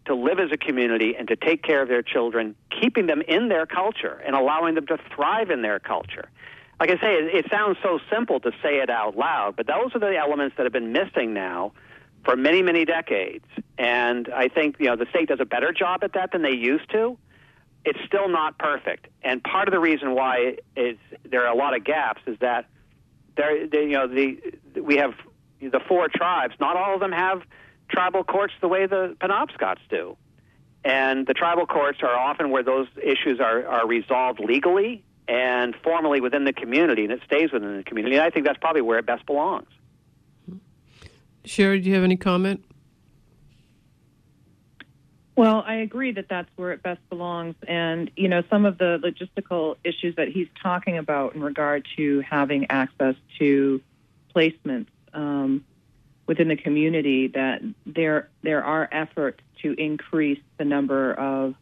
[0.08, 3.50] to live as a community and to take care of their children, keeping them in
[3.50, 6.30] their culture and allowing them to thrive in their culture.
[6.80, 9.96] Like I say, it, it sounds so simple to say it out loud, but those
[9.96, 11.74] are the elements that have been missing now
[12.24, 13.46] for many, many decades.
[13.78, 16.52] And I think you know the state does a better job at that than they
[16.52, 17.18] used to.
[17.86, 21.74] It's still not perfect, and part of the reason why is there are a lot
[21.76, 22.66] of gaps is that
[23.38, 25.14] there, they, you know, the we have
[25.62, 26.54] the four tribes.
[26.60, 27.44] Not all of them have
[27.90, 30.18] tribal courts the way the Penobscots do.
[30.84, 36.22] And the tribal courts are often where those issues are, are resolved legally and formally
[36.22, 38.16] within the community, and it stays within the community.
[38.16, 39.68] And I think that's probably where it best belongs.
[41.44, 42.64] Sherri, do you have any comment?
[45.36, 47.56] Well, I agree that that's where it best belongs.
[47.68, 52.22] And, you know, some of the logistical issues that he's talking about in regard to
[52.22, 53.82] having access to
[54.36, 55.64] placements um,
[56.28, 61.56] within the community that there there are efforts to increase the number of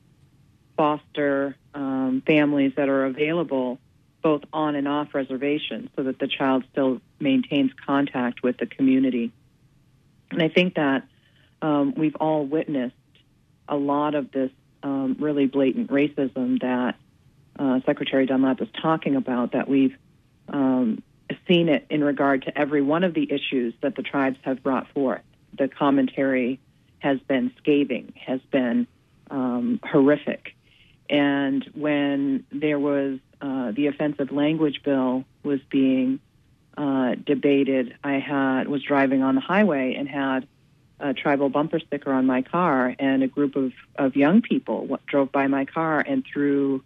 [0.76, 3.80] foster um, families that are available
[4.22, 9.32] both on and off reservation so that the child still maintains contact with the community.
[10.32, 11.04] And I think that
[11.62, 12.96] um, we've all witnessed
[13.70, 14.50] a lot of this
[14.82, 16.96] um, really blatant racism that
[17.58, 19.96] uh, Secretary Dunlap was talking about that we've
[20.50, 21.04] um,
[21.48, 24.88] seen it in regard to every one of the issues that the tribes have brought
[24.92, 25.22] forth.
[25.58, 26.60] The commentary
[27.00, 28.88] has been scathing, has been
[29.30, 30.56] um, horrific.
[31.10, 36.20] And when there was uh, the offensive language bill was being
[36.78, 40.48] uh, debated, I had was driving on the highway and had
[41.00, 45.32] a tribal bumper sticker on my car, and a group of, of young people drove
[45.32, 46.84] by my car and threw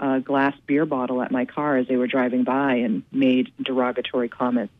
[0.00, 4.28] a glass beer bottle at my car as they were driving by and made derogatory
[4.28, 4.72] comments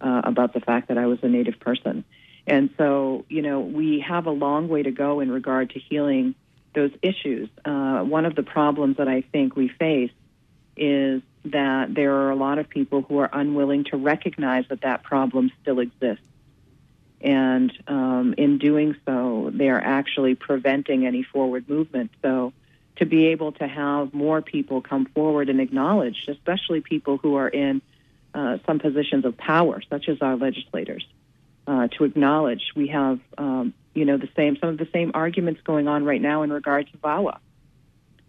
[0.00, 2.04] uh, about the fact that I was a Native person.
[2.46, 6.34] And so, you know, we have a long way to go in regard to healing
[6.74, 7.48] those issues.
[7.64, 10.10] Uh, one of the problems that I think we face
[10.76, 15.04] is that there are a lot of people who are unwilling to recognize that that
[15.04, 16.26] problem still exists.
[17.20, 22.10] And um, in doing so, they are actually preventing any forward movement.
[22.22, 22.52] So,
[23.00, 27.48] to be able to have more people come forward and acknowledge, especially people who are
[27.48, 27.80] in
[28.34, 31.04] uh, some positions of power, such as our legislators,
[31.66, 35.62] uh, to acknowledge we have, um, you know, the same some of the same arguments
[35.64, 37.38] going on right now in regard to VAWA,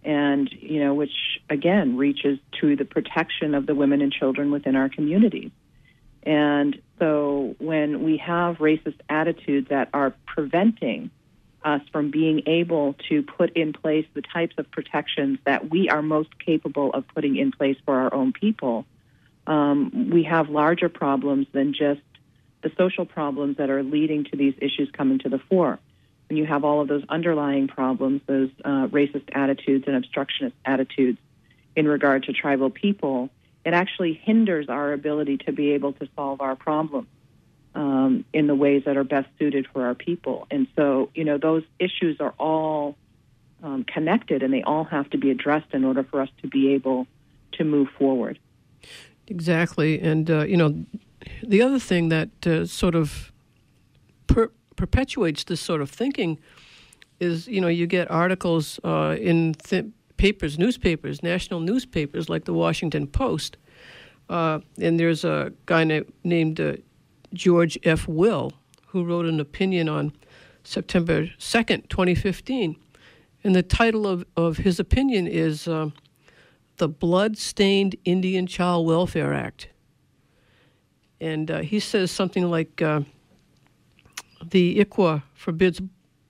[0.04, 1.14] and you know, which
[1.50, 5.52] again reaches to the protection of the women and children within our communities.
[6.24, 11.12] And so, when we have racist attitudes that are preventing
[11.64, 16.02] us from being able to put in place the types of protections that we are
[16.02, 18.86] most capable of putting in place for our own people,
[19.48, 22.02] um, we have larger problems than just
[22.62, 25.80] the social problems that are leading to these issues coming to the fore.
[26.30, 31.18] When you have all of those underlying problems, those uh, racist attitudes and obstructionist attitudes
[31.76, 33.30] in regard to tribal people,
[33.66, 37.08] it actually hinders our ability to be able to solve our problems
[37.74, 40.48] um, in the ways that are best suited for our people.
[40.52, 42.98] And so, you know, those issues are all
[43.64, 46.74] um, connected and they all have to be addressed in order for us to be
[46.74, 47.08] able
[47.54, 48.40] to move forward.
[49.28, 50.00] Exactly.
[50.02, 50.86] And, uh, you know,
[51.44, 53.32] the other thing that uh, sort of
[54.28, 56.40] per- perpetuates this sort of thinking
[57.20, 59.86] is, you know, you get articles uh, in th-
[60.18, 63.58] papers, newspapers, national newspapers like the Washington Post.
[64.30, 66.74] Uh, and there's a guy na- named uh,
[67.34, 68.08] George F.
[68.08, 68.54] Will,
[68.88, 70.14] who wrote an opinion on
[70.64, 72.76] September 2nd, 2015.
[73.44, 75.90] And the title of, of his opinion is uh,
[76.78, 79.70] The Blood Stained Indian Child Welfare Act.
[81.20, 83.02] And uh, he says something like uh,
[84.50, 85.82] The ICWA forbids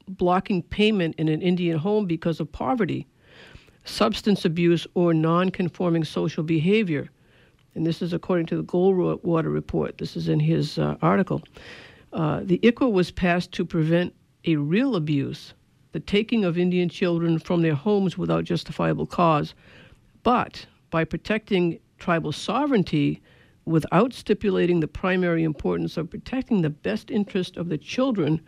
[0.08, 3.08] blocking payment in an Indian home because of poverty,
[3.86, 7.10] substance abuse, or non conforming social behavior
[7.76, 9.97] and this is according to the Goldwater report.
[9.97, 11.41] This is in his uh, article.
[12.13, 14.13] Uh, the ICWA was passed to prevent
[14.45, 15.53] a real abuse,
[15.93, 19.53] the taking of Indian children from their homes without justifiable cause,
[20.24, 23.22] but by protecting tribal sovereignty
[23.65, 28.41] without stipulating the primary importance of protecting the best interest of the children,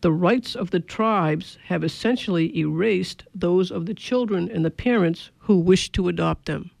[0.00, 5.30] the rights of the tribes have essentially erased those of the children and the parents
[5.38, 6.71] who wish to adopt them.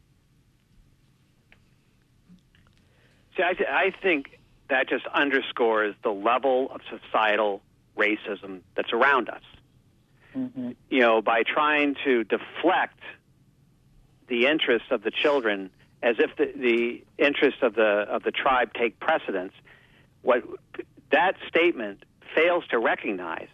[3.36, 7.62] See, I, th- I think that just underscores the level of societal
[7.96, 9.42] racism that's around us.
[10.36, 10.70] Mm-hmm.
[10.88, 12.98] You know, by trying to deflect
[14.28, 15.70] the interests of the children
[16.02, 19.52] as if the, the interests of the of the tribe take precedence,
[20.22, 20.42] what
[21.10, 22.04] that statement
[22.34, 23.48] fails to recognize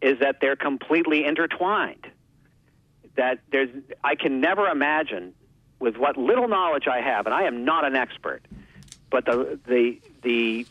[0.00, 2.06] is that they're completely intertwined.
[3.16, 3.68] That there's,
[4.02, 5.34] I can never imagine,
[5.78, 8.42] with what little knowledge I have, and I am not an expert,
[9.12, 10.66] but the the the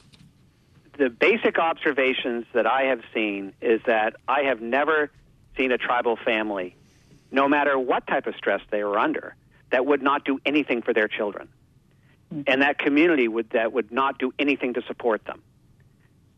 [0.97, 5.09] the basic observations that I have seen is that I have never
[5.57, 6.75] seen a tribal family,
[7.31, 9.35] no matter what type of stress they were under,
[9.69, 11.47] that would not do anything for their children,
[12.33, 12.41] mm-hmm.
[12.47, 15.41] and that community would that would not do anything to support them.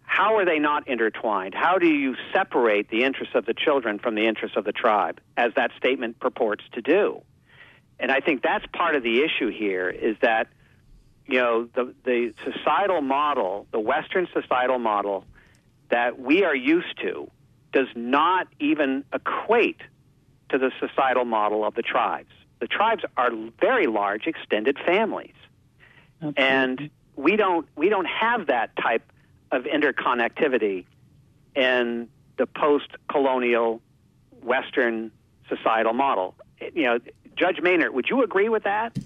[0.01, 1.55] How are they not intertwined?
[1.55, 5.19] How do you separate the interests of the children from the interests of the tribe,
[5.35, 7.21] as that statement purports to do?
[7.99, 10.47] And I think that's part of the issue here is that
[11.25, 15.25] you know, the, the societal model, the Western societal model
[15.89, 17.29] that we are used to,
[17.71, 19.81] does not even equate
[20.49, 22.31] to the societal model of the tribes.
[22.59, 25.33] The tribes are very large extended families.
[26.23, 26.41] Okay.
[26.41, 29.11] And we don't we don't have that type
[29.51, 30.85] of interconnectivity
[31.55, 32.07] in
[32.37, 33.81] the post-colonial
[34.41, 35.11] Western
[35.49, 36.35] societal model.
[36.73, 36.99] You know,
[37.35, 38.97] Judge Mehnert, would you agree with that?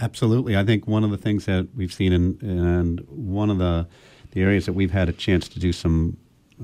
[0.00, 0.56] Absolutely.
[0.56, 3.86] I think one of the things that we've seen, in, and one of the,
[4.32, 6.16] the areas that we've had a chance to do some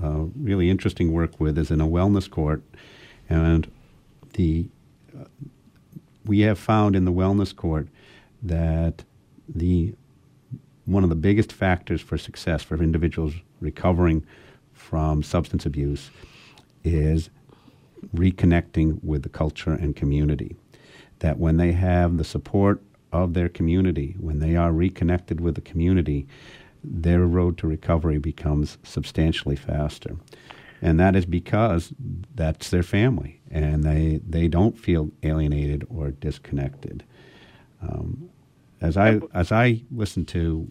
[0.03, 2.63] uh, really interesting work with is in a wellness court.
[3.29, 3.71] And
[4.35, 4.69] the
[5.19, 5.25] uh,
[6.25, 7.89] we have found in the wellness court
[8.43, 9.05] that
[9.49, 9.95] the
[10.87, 14.25] one of the biggest factors for success for individuals recovering
[14.73, 16.11] from substance abuse
[16.83, 17.31] is
[18.15, 20.57] reconnecting with the culture and community.
[21.21, 22.83] That when they have the support
[23.13, 26.27] of their community, when they are reconnected with the community,
[26.83, 30.17] their road to recovery becomes substantially faster.
[30.83, 31.93] And that is because
[32.35, 37.05] that's their family, and they, they don't feel alienated or disconnected.
[37.83, 38.31] Um,
[38.81, 40.71] as I as I listen to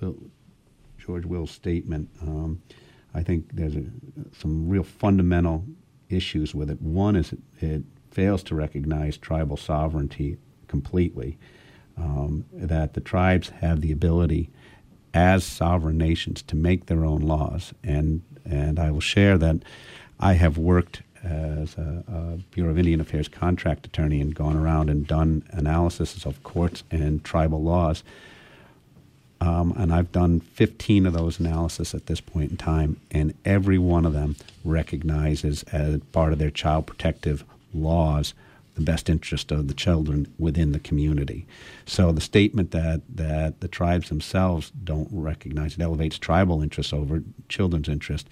[0.00, 0.16] Will,
[0.98, 2.60] George Will's statement, um,
[3.14, 3.84] I think there's a,
[4.36, 5.64] some real fundamental
[6.08, 6.80] issues with it.
[6.82, 11.38] One is it, it fails to recognize tribal sovereignty completely.
[11.96, 14.50] Um, that the tribes have the ability
[15.14, 17.72] as sovereign nations to make their own laws.
[17.84, 19.58] And, and I will share that
[20.18, 24.90] I have worked as a, a, Bureau of Indian Affairs contract attorney and gone around
[24.90, 28.02] and done analysis of courts and tribal laws.
[29.40, 33.78] Um, and I've done 15 of those analyses at this point in time, and every
[33.78, 38.34] one of them recognizes as part of their child protective laws
[38.74, 41.46] the best interest of the children within the community.
[41.86, 47.22] So the statement that, that the tribes themselves don't recognize it elevates tribal interests over
[47.48, 48.28] children's interest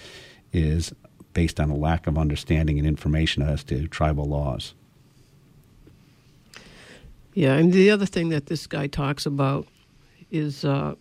[0.52, 0.92] is
[1.32, 4.74] based on a lack of understanding and information as to tribal laws.
[7.34, 9.66] Yeah, and the other thing that this guy talks about
[10.30, 10.94] is uh,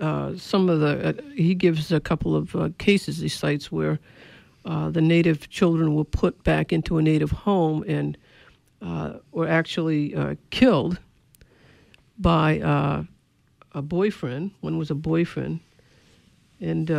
[0.00, 1.08] uh, some of the.
[1.08, 4.00] Uh, he gives a couple of uh, cases he cites where
[4.64, 8.16] uh, the native children were put back into a native home and
[8.82, 10.14] uh, were actually
[10.50, 10.98] killed
[12.18, 13.06] by
[13.72, 14.52] a boyfriend.
[14.60, 15.60] One was a boyfriend,
[16.60, 16.90] and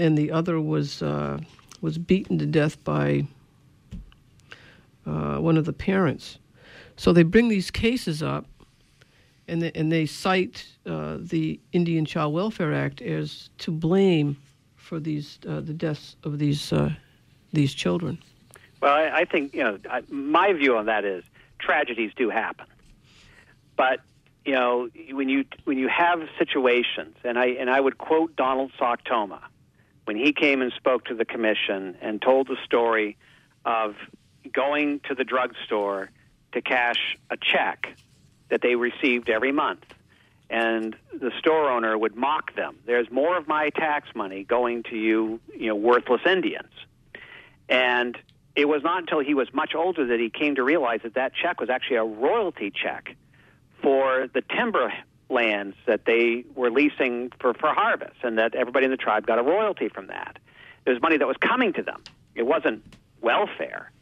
[0.00, 1.38] and the other was uh,
[1.80, 3.26] was beaten to death by
[5.06, 6.38] uh, one of the parents.
[6.96, 8.46] So they bring these cases up,
[9.46, 14.36] and they, and they cite uh, the Indian Child Welfare Act as to blame
[14.90, 16.90] for these uh, the deaths of these uh,
[17.52, 18.18] these children.
[18.82, 21.22] Well, I, I think you know I, my view on that is
[21.60, 22.66] tragedies do happen,
[23.76, 24.00] but
[24.44, 28.72] you know when you when you have situations, and I and I would quote Donald
[28.80, 29.44] Soctomah
[30.06, 33.16] when he came and spoke to the commission and told the story
[33.64, 33.94] of
[34.52, 36.10] going to the drugstore
[36.50, 37.96] to cash a check
[38.48, 39.84] that they received every month.
[40.50, 42.76] And the store owner would mock them.
[42.84, 46.72] There's more of my tax money going to you, you know, worthless Indians.
[47.68, 48.18] And
[48.56, 51.32] it was not until he was much older that he came to realize that that
[51.40, 53.14] check was actually a royalty check
[53.80, 54.92] for the timber
[55.28, 59.38] lands that they were leasing for, for harvest, and that everybody in the tribe got
[59.38, 60.38] a royalty from that.
[60.84, 62.02] There was money that was coming to them.
[62.34, 62.82] It wasn't
[63.20, 63.92] welfare.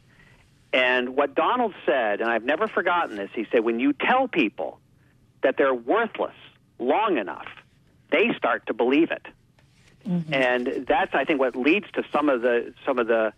[0.73, 4.79] And what Donald said, and I've never forgotten this, he said, when you tell people
[5.41, 6.35] that they're worthless
[6.77, 7.47] long enough,
[8.11, 9.25] they start to believe it.
[10.07, 10.33] Mm-hmm.
[10.33, 13.33] And that's, I think, what leads to some of the some of the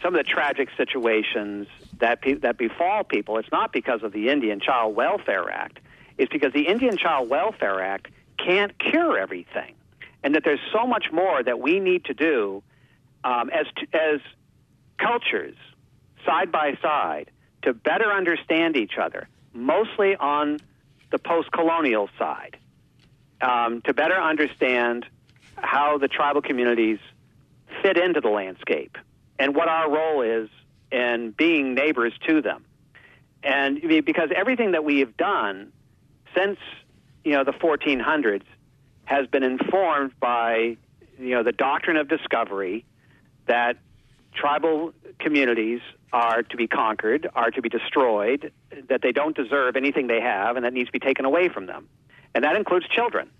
[0.00, 1.66] some of the tragic situations
[1.98, 3.38] that pe- that befall people.
[3.38, 5.80] It's not because of the Indian Child Welfare Act
[6.18, 8.08] It's because the Indian Child Welfare Act
[8.38, 9.74] can't cure everything,
[10.22, 12.62] and that there's so much more that we need to do
[13.24, 14.20] um, as as
[14.98, 15.56] cultures
[16.26, 17.30] side by side
[17.62, 20.58] to better understand each other, mostly on
[21.10, 22.56] the post-colonial side,
[23.40, 25.06] um, to better understand
[25.56, 26.98] how the tribal communities
[27.82, 28.96] fit into the landscape
[29.38, 30.48] and what our role is
[30.90, 32.64] in being neighbors to them.
[33.42, 35.72] And because everything that we have done
[36.36, 36.58] since
[37.24, 38.42] you know the 1400s
[39.04, 40.76] has been informed by
[41.18, 42.84] you know the doctrine of discovery
[43.46, 43.76] that
[44.34, 45.80] tribal communities
[46.12, 48.52] are to be conquered, are to be destroyed,
[48.88, 51.66] that they don't deserve anything they have, and that needs to be taken away from
[51.66, 51.88] them,
[52.34, 53.30] and that includes children.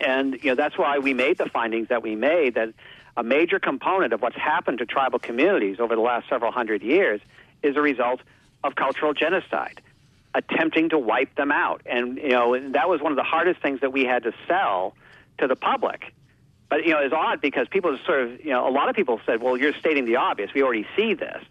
[0.00, 2.74] And you know that's why we made the findings that we made that
[3.16, 7.20] a major component of what's happened to tribal communities over the last several hundred years
[7.62, 8.20] is a result
[8.62, 9.80] of cultural genocide
[10.34, 11.80] attempting to wipe them out.
[11.86, 14.94] And you know that was one of the hardest things that we had to sell
[15.38, 16.12] to the public.
[16.68, 19.20] But you know it's odd because people sort of you know a lot of people
[19.26, 20.52] said, well, you're stating the obvious.
[20.54, 21.42] We already see this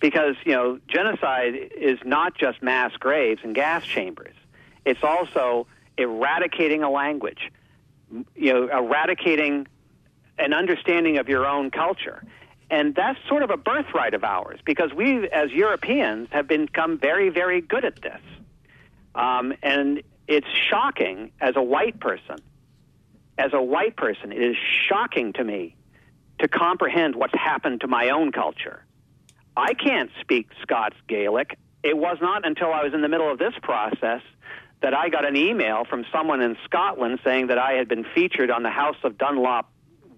[0.00, 4.34] because you know genocide is not just mass graves and gas chambers.
[4.84, 7.50] It's also eradicating a language,
[8.34, 9.66] you know, eradicating
[10.38, 12.24] an understanding of your own culture.
[12.70, 17.28] And that's sort of a birthright of ours because we, as Europeans, have become very,
[17.28, 18.20] very good at this.
[19.14, 22.36] Um, and it's shocking as a white person.
[23.36, 24.56] As a white person, it is
[24.88, 25.76] shocking to me
[26.38, 28.84] to comprehend what's happened to my own culture.
[29.56, 31.58] I can't speak Scots Gaelic.
[31.82, 34.22] It was not until I was in the middle of this process
[34.82, 38.50] that I got an email from someone in Scotland saying that I had been featured
[38.50, 39.70] on the House of Dunlop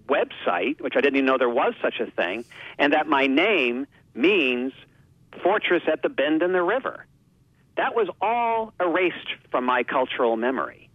[0.07, 2.45] website, which I didn't even know there was such a thing,
[2.77, 4.73] and that my name means
[5.43, 7.05] fortress at the bend in the river.
[7.77, 10.86] That was all erased from my cultural memory.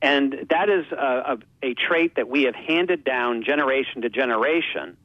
[0.00, 4.96] And that is a, a, a trait that we have handed down generation to generation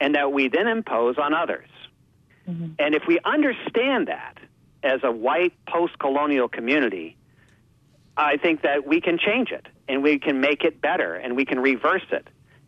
[0.00, 1.68] and that we then impose on others.
[2.48, 2.72] Mm-hmm.
[2.78, 4.38] And if we understand that
[4.82, 7.16] as a white post colonial community,
[8.16, 11.44] I think that we can change it and we can make it better and we
[11.44, 12.26] can reverse it.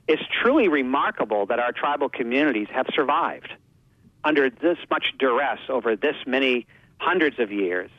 [0.09, 3.53] It's truly remarkable that our tribal communities have survived
[4.25, 6.67] under this much duress over this many
[6.99, 7.91] hundreds of years,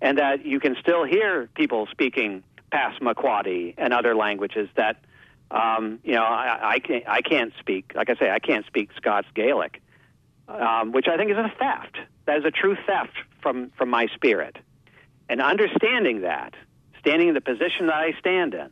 [0.00, 2.42] and that you can still hear people speaking
[2.76, 4.96] Passamaquoddy and other languages that
[5.48, 7.84] Um, you know, I, I can't I can't speak.
[7.98, 9.74] Like I say, I can't speak Scots Gaelic,
[10.48, 11.94] um, which I think is a theft.
[12.26, 14.54] That is a true theft from from my spirit.
[15.30, 16.52] And understanding that,
[17.02, 18.70] standing in the position that I stand in,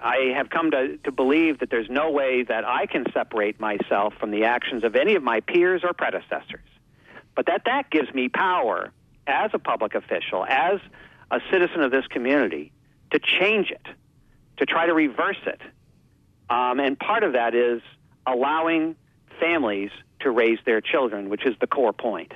[0.00, 4.14] I have come to, to believe that there's no way that I can separate myself
[4.20, 6.70] from the actions of any of my peers or predecessors.
[7.36, 8.78] But that that gives me power
[9.26, 10.78] as a public official, as
[11.30, 12.72] a citizen of this community,
[13.10, 13.86] to change it,
[14.58, 15.60] to try to reverse it.
[16.48, 17.82] Um, and part of that is
[18.26, 18.96] allowing
[19.40, 19.90] families
[20.20, 22.32] to raise their children, which is the core point.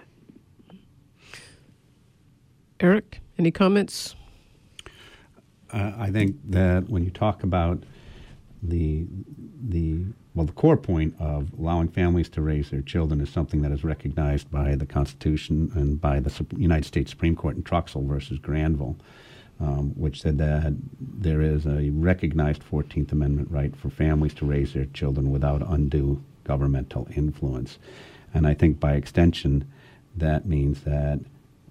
[2.81, 4.14] Eric, any comments?
[5.73, 7.85] Uh, I think that when you talk about
[8.62, 9.07] the
[9.68, 10.05] the
[10.35, 13.83] well, the core point of allowing families to raise their children is something that is
[13.83, 18.97] recognized by the Constitution and by the United States Supreme Court in Troxel versus Granville,
[19.61, 24.73] um, which said that there is a recognized Fourteenth Amendment right for families to raise
[24.73, 27.79] their children without undue governmental influence,
[28.35, 29.65] and I think by extension,
[30.17, 31.21] that means that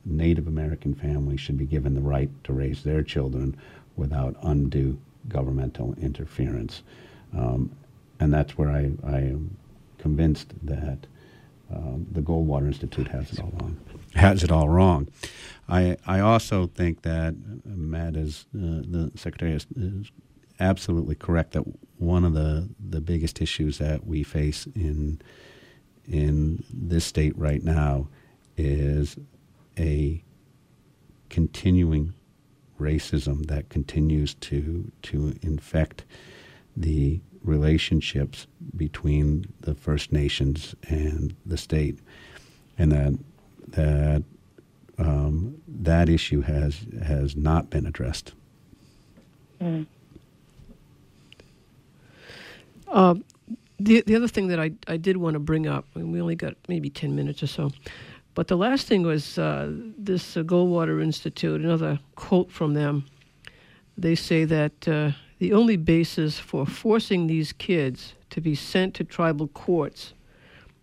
[0.06, 3.58] Native American families should be given the right to raise their children
[3.96, 6.82] without undue governmental interference.
[7.38, 7.72] Um,
[8.20, 9.58] and that's where I, I am
[9.98, 11.00] convinced that
[11.74, 13.78] um, the Goldwater Institute has it all wrong.
[14.16, 15.08] Has it all wrong.
[15.68, 17.36] I I also think that
[17.66, 20.12] Matt is uh, the secretary is, is,
[20.62, 21.64] absolutely correct that
[21.98, 25.22] one of the the biggest issues that we face in
[26.06, 28.08] in this state right now
[28.58, 29.16] is
[29.78, 30.22] a
[31.30, 32.14] continuing
[32.80, 36.04] racism that continues to to infect
[36.76, 42.00] the relationships between the First Nations and the state,
[42.78, 43.14] and that
[43.74, 44.24] that
[44.98, 48.34] um, that issue has has not been addressed.
[49.62, 49.86] Mm.
[52.88, 53.16] Uh,
[53.80, 56.36] the the other thing that I I did want to bring up, and we only
[56.36, 57.72] got maybe ten minutes or so,
[58.36, 63.06] but the last thing was uh, this uh, Goldwater Institute, another quote from them.
[63.98, 69.04] They say that uh, the only basis for forcing these kids to be sent to
[69.04, 70.14] tribal courts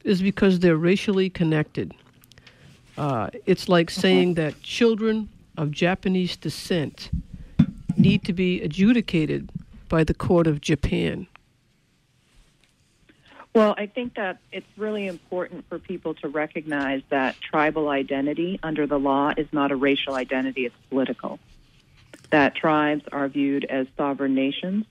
[0.05, 1.95] is because they're racially connected.
[2.97, 7.11] Uh, it's like saying that children of Japanese descent
[7.97, 9.51] need to be adjudicated
[9.89, 11.27] by the court of Japan.
[13.55, 18.87] Well, I think that it's really important for people to recognize that tribal identity under
[18.87, 21.39] the law is not a racial identity, it's political.
[22.31, 24.85] That tribes are viewed as sovereign nations.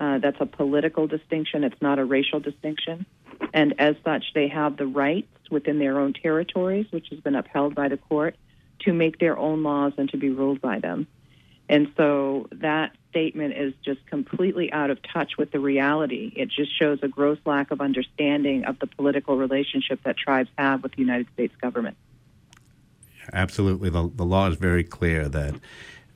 [0.00, 3.04] Uh, that's a political distinction, it's not a racial distinction.
[3.52, 7.74] And as such, they have the rights within their own territories, which has been upheld
[7.74, 8.36] by the court,
[8.80, 11.06] to make their own laws and to be ruled by them.
[11.68, 16.32] And so that statement is just completely out of touch with the reality.
[16.34, 20.82] It just shows a gross lack of understanding of the political relationship that tribes have
[20.82, 21.96] with the United States government.
[23.32, 23.90] Absolutely.
[23.90, 25.54] The, the law is very clear that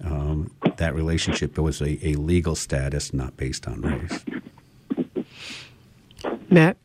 [0.04, 4.24] um, that relationship was a, a legal status, not based on race.
[6.50, 6.76] Matt?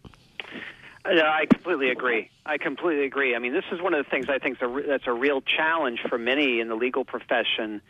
[1.10, 2.30] Yeah, I completely agree.
[2.46, 3.36] I completely agree.
[3.36, 6.18] I mean, this is one of the things I think that's a real challenge for
[6.18, 7.82] many in the legal profession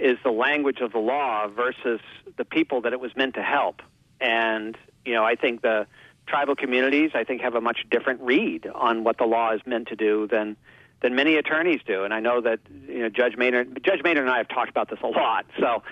[0.00, 2.00] is the language of the law versus
[2.36, 3.80] the people that it was meant to help.
[4.20, 5.86] And, you know, I think the
[6.26, 9.88] tribal communities, I think, have a much different read on what the law is meant
[9.88, 10.56] to do than
[11.04, 12.02] than many attorneys do.
[12.04, 14.88] And I know that you know Judge Mehnert, Judge Mehnert and I have talked about
[14.88, 15.44] this a lot.
[15.60, 15.82] So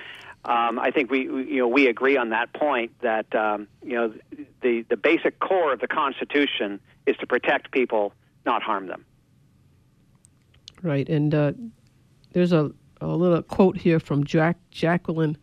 [0.46, 3.92] um, I think we, we you know we agree on that point that um, you
[3.92, 4.14] know
[4.62, 8.14] the the basic core of the Constitution is to protect people,
[8.46, 9.04] not harm them.
[10.80, 11.52] Right, and uh,
[12.32, 15.36] there's a a little quote here from Jack, Jacqueline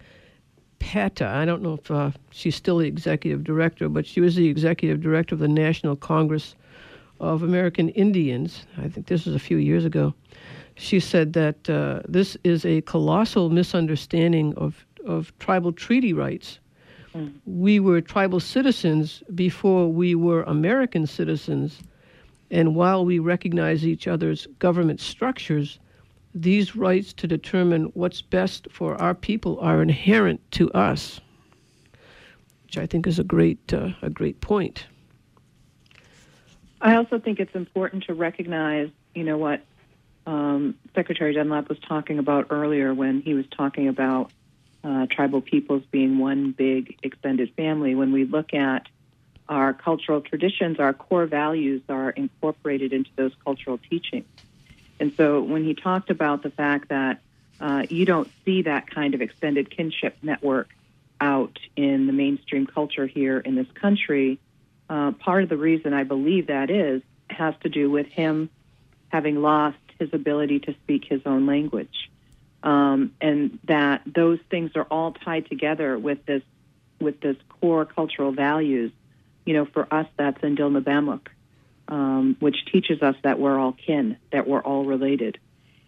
[0.80, 1.28] Pata.
[1.28, 4.99] I don't know if uh, she's still the executive director, but she was the executive
[4.99, 6.55] director of the National Congress
[7.20, 8.65] of American Indians.
[8.78, 10.13] I think this was a few years ago.
[10.76, 16.59] She said that uh, this is a colossal misunderstanding of, of tribal treaty rights.
[17.13, 17.34] Mm.
[17.45, 21.80] We were tribal citizens before we were American citizens,
[22.51, 25.80] and while we recognize each other's government structures,
[26.34, 31.20] these rights to determine what's best for our people are inherent to us,
[32.65, 34.86] which I think is a great uh, a great point.
[36.82, 39.62] I also think it's important to recognize, you know, what
[40.26, 44.32] um, Secretary Dunlap was talking about earlier when he was talking about
[44.84, 47.96] uh, tribal peoples being one big extended family.
[47.96, 48.88] When we look at
[49.50, 54.28] our cultural traditions, our core values are incorporated into those cultural teachings.
[55.00, 57.20] And so when he talked about the fact that
[57.60, 60.70] uh, you don't see that kind of extended kinship network
[61.20, 64.40] out in the mainstream culture here in this country.
[64.90, 68.50] Uh, part of the reason I believe that is has to do with him
[69.10, 72.10] having lost his ability to speak his own language,
[72.64, 76.42] um, and that those things are all tied together with this
[77.00, 78.92] with this core cultural values.
[79.46, 81.28] You know, for us, that's in Dilnabamuk,
[81.88, 85.40] um, which teaches us that we're all kin, that we're all related.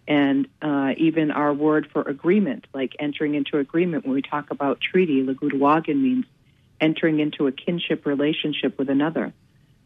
[0.08, 4.80] And uh, even our word for agreement, like entering into agreement, when we talk about
[4.80, 6.24] treaty, Lagutawagan means
[6.82, 9.32] entering into a kinship relationship with another.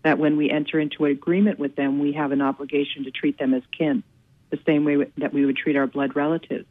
[0.02, 3.38] That when we enter into an agreement with them, we have an obligation to treat
[3.38, 4.02] them as kin,
[4.50, 6.66] the same way that we would treat our blood relatives.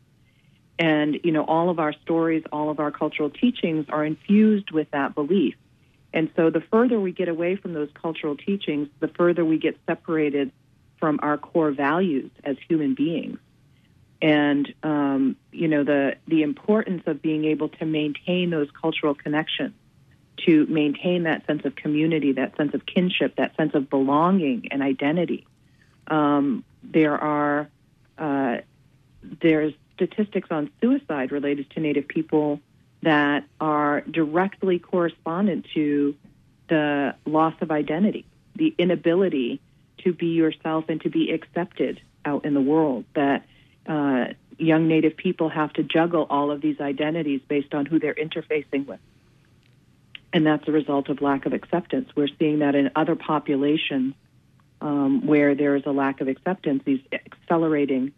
[0.78, 4.92] And, you know, all of our stories, all of our cultural teachings are infused with
[4.92, 5.56] that belief.
[6.14, 9.78] And so the further we get away from those cultural teachings, the further we get
[9.86, 10.52] separated
[10.98, 13.38] from our core values as human beings.
[14.22, 19.76] And um, you know the the importance of being able to maintain those cultural connections,
[20.46, 24.82] to maintain that sense of community, that sense of kinship, that sense of belonging and
[24.82, 25.48] identity.
[26.08, 27.70] Um, there are
[28.18, 28.58] uh,
[29.42, 32.60] there's statistics on suicide related to Native people
[33.02, 36.16] that are directly correspondent to
[36.70, 38.26] the loss of identity,
[38.56, 39.62] the inability
[40.00, 43.06] to be yourself and to be accepted out in the world.
[43.14, 43.46] That
[43.88, 48.16] uh, young Native people have to juggle all of these identities based on who they're
[48.16, 49.00] interfacing with.
[50.36, 52.10] And that's a result of lack of acceptance.
[52.14, 54.16] We're seeing that in other populations
[54.82, 58.12] um, where there is a lack of acceptance, these accelerating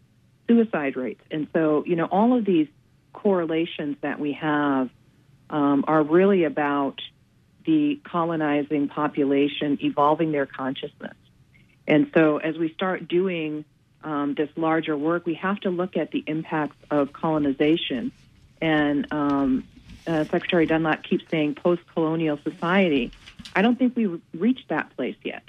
[0.48, 1.22] suicide rates.
[1.30, 2.66] And so, you know, all of these
[3.12, 4.90] correlations that we have
[5.48, 7.00] um, are really about
[7.64, 11.14] the colonizing population evolving their consciousness.
[11.86, 13.64] And so, as we start doing
[14.02, 18.10] um, this larger work, we have to look at the impacts of colonization.
[18.60, 19.68] And um,
[20.08, 23.12] uh, Secretary Dunlap keeps saying post colonial society.
[23.54, 25.42] I don't think we've reached that place yet.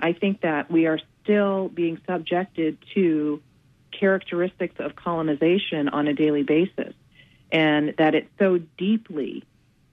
[0.00, 3.42] I think that we are still being subjected to
[3.92, 6.94] characteristics of colonization on a daily basis,
[7.52, 9.44] and that it's so deeply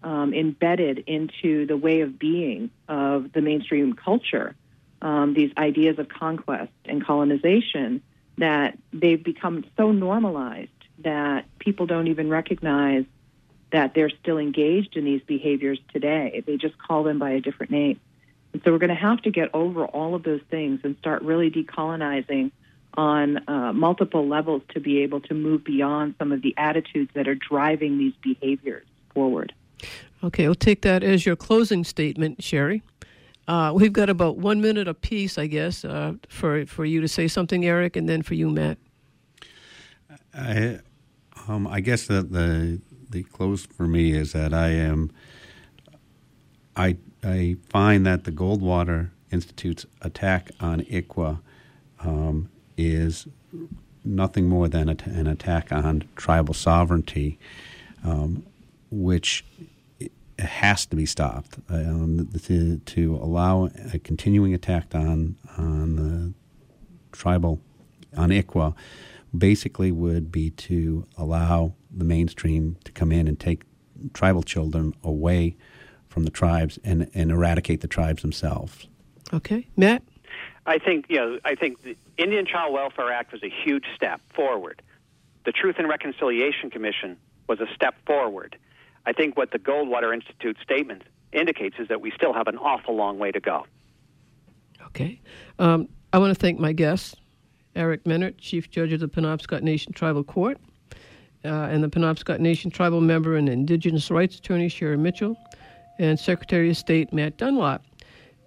[0.04, 4.56] um, embedded into the way of being of the mainstream culture
[5.02, 8.02] um, these ideas of conquest and colonization
[8.38, 13.06] that they've become so normalized that people don't even recognize
[13.76, 16.42] that they're still engaged in these behaviors today.
[16.48, 18.00] They just call them by a different name.
[18.54, 21.22] And so we're going to have to get over all of those things and start
[21.24, 22.52] really decolonizing
[22.94, 27.28] on uh, multiple levels to be able to move beyond some of the attitudes that
[27.28, 29.54] are driving these behaviors forward.
[30.24, 32.82] Okay, we'll take that as your closing statement, Sherri.
[33.50, 37.28] Uh, we've got about one minute apiece, I guess, uh, for for you to say
[37.28, 38.78] something, Eric, and then for you, Matt.
[40.34, 40.80] I,
[41.50, 45.12] um, I guess that the the close for me is that I am.
[46.76, 51.40] I I find that the Goldwater Institute's attack on ICWA
[52.04, 53.28] um, is
[54.04, 57.40] nothing more than an attack on tribal sovereignty,
[58.04, 58.46] um,
[58.92, 59.44] which
[60.40, 61.58] has to be stopped.
[61.70, 66.34] Um, to, to allow a continuing attack on on the
[67.12, 67.62] tribal
[68.16, 68.76] on ICWA
[69.38, 73.64] basically would be to allow the mainstream to come in and take
[74.14, 75.56] tribal children away
[76.08, 78.88] from the tribes and, and eradicate the tribes themselves.
[79.34, 80.04] Okay, Matt.
[80.66, 81.40] I think you know.
[81.46, 84.82] I think the Indian Child Welfare Act was a huge step forward.
[85.46, 87.18] The Truth and Reconciliation Commission
[87.48, 88.58] was a step forward.
[89.06, 92.96] I think what the Goldwater Institute statement indicates is that we still have an awful
[92.96, 93.68] long way to go.
[94.88, 95.22] Okay.
[95.60, 97.16] Um, I want to thank my guests,
[97.76, 100.58] Eric Mehnert, Chief Judge of the Penobscot Nation Tribal Court,
[101.46, 105.38] uh, and the Penobscot Nation Tribal Member and Indigenous Rights Attorney Sherri Mitchell,
[106.00, 107.84] and Secretary of State Matt Dunlap.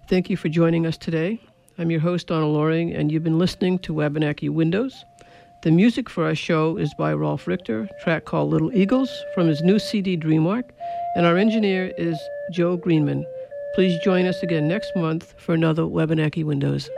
[0.09, 1.41] Thank you for joining us today.
[1.79, 5.05] I'm your host, Donna Loring, and you've been listening to Wabanaki Windows.
[5.63, 9.63] The music for our show is by Rolf Richter, track called Little Eagles from his
[9.63, 10.65] new CD Dreamwalk,
[11.15, 12.19] and our engineer is
[12.53, 13.27] Joe Greenman.
[13.75, 16.89] Please join us again next month for another Wabanaki Windows.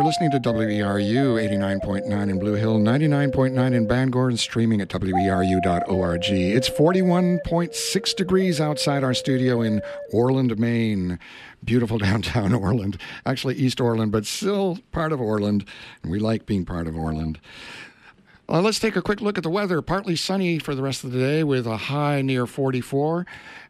[0.00, 6.24] You're listening to WERU 89.9 in Blue Hill, 99.9 in Bangor, and streaming at WERU.org.
[6.24, 11.18] It's 41.6 degrees outside our studio in Orland, Maine.
[11.62, 12.98] Beautiful downtown Orland.
[13.26, 15.66] Actually, East Orland, but still part of Orland.
[16.02, 17.38] And we like being part of Orland.
[18.50, 19.80] Uh, let's take a quick look at the weather.
[19.80, 23.24] Partly sunny for the rest of the day with a high near 44.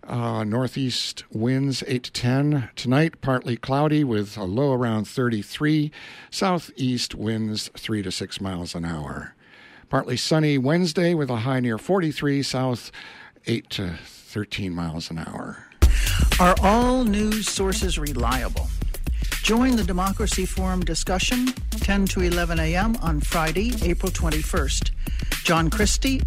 [0.05, 2.71] Uh, northeast winds 8 to 10.
[2.77, 5.93] Tonight, partly cloudy with a low around 33.
[6.31, 9.35] Southeast winds 3 to 6 miles an hour.
[9.91, 12.43] Partly sunny Wednesday with a high near 43.
[12.43, 12.91] South
[13.47, 15.67] 8 to 13 miles an hour.
[16.41, 18.71] Are all news sources reliable?
[19.43, 21.47] Join the Democracy Forum discussion
[21.81, 22.97] 10 to 11 a.m.
[23.03, 24.91] on Friday, April 21st.
[25.45, 26.21] John Christie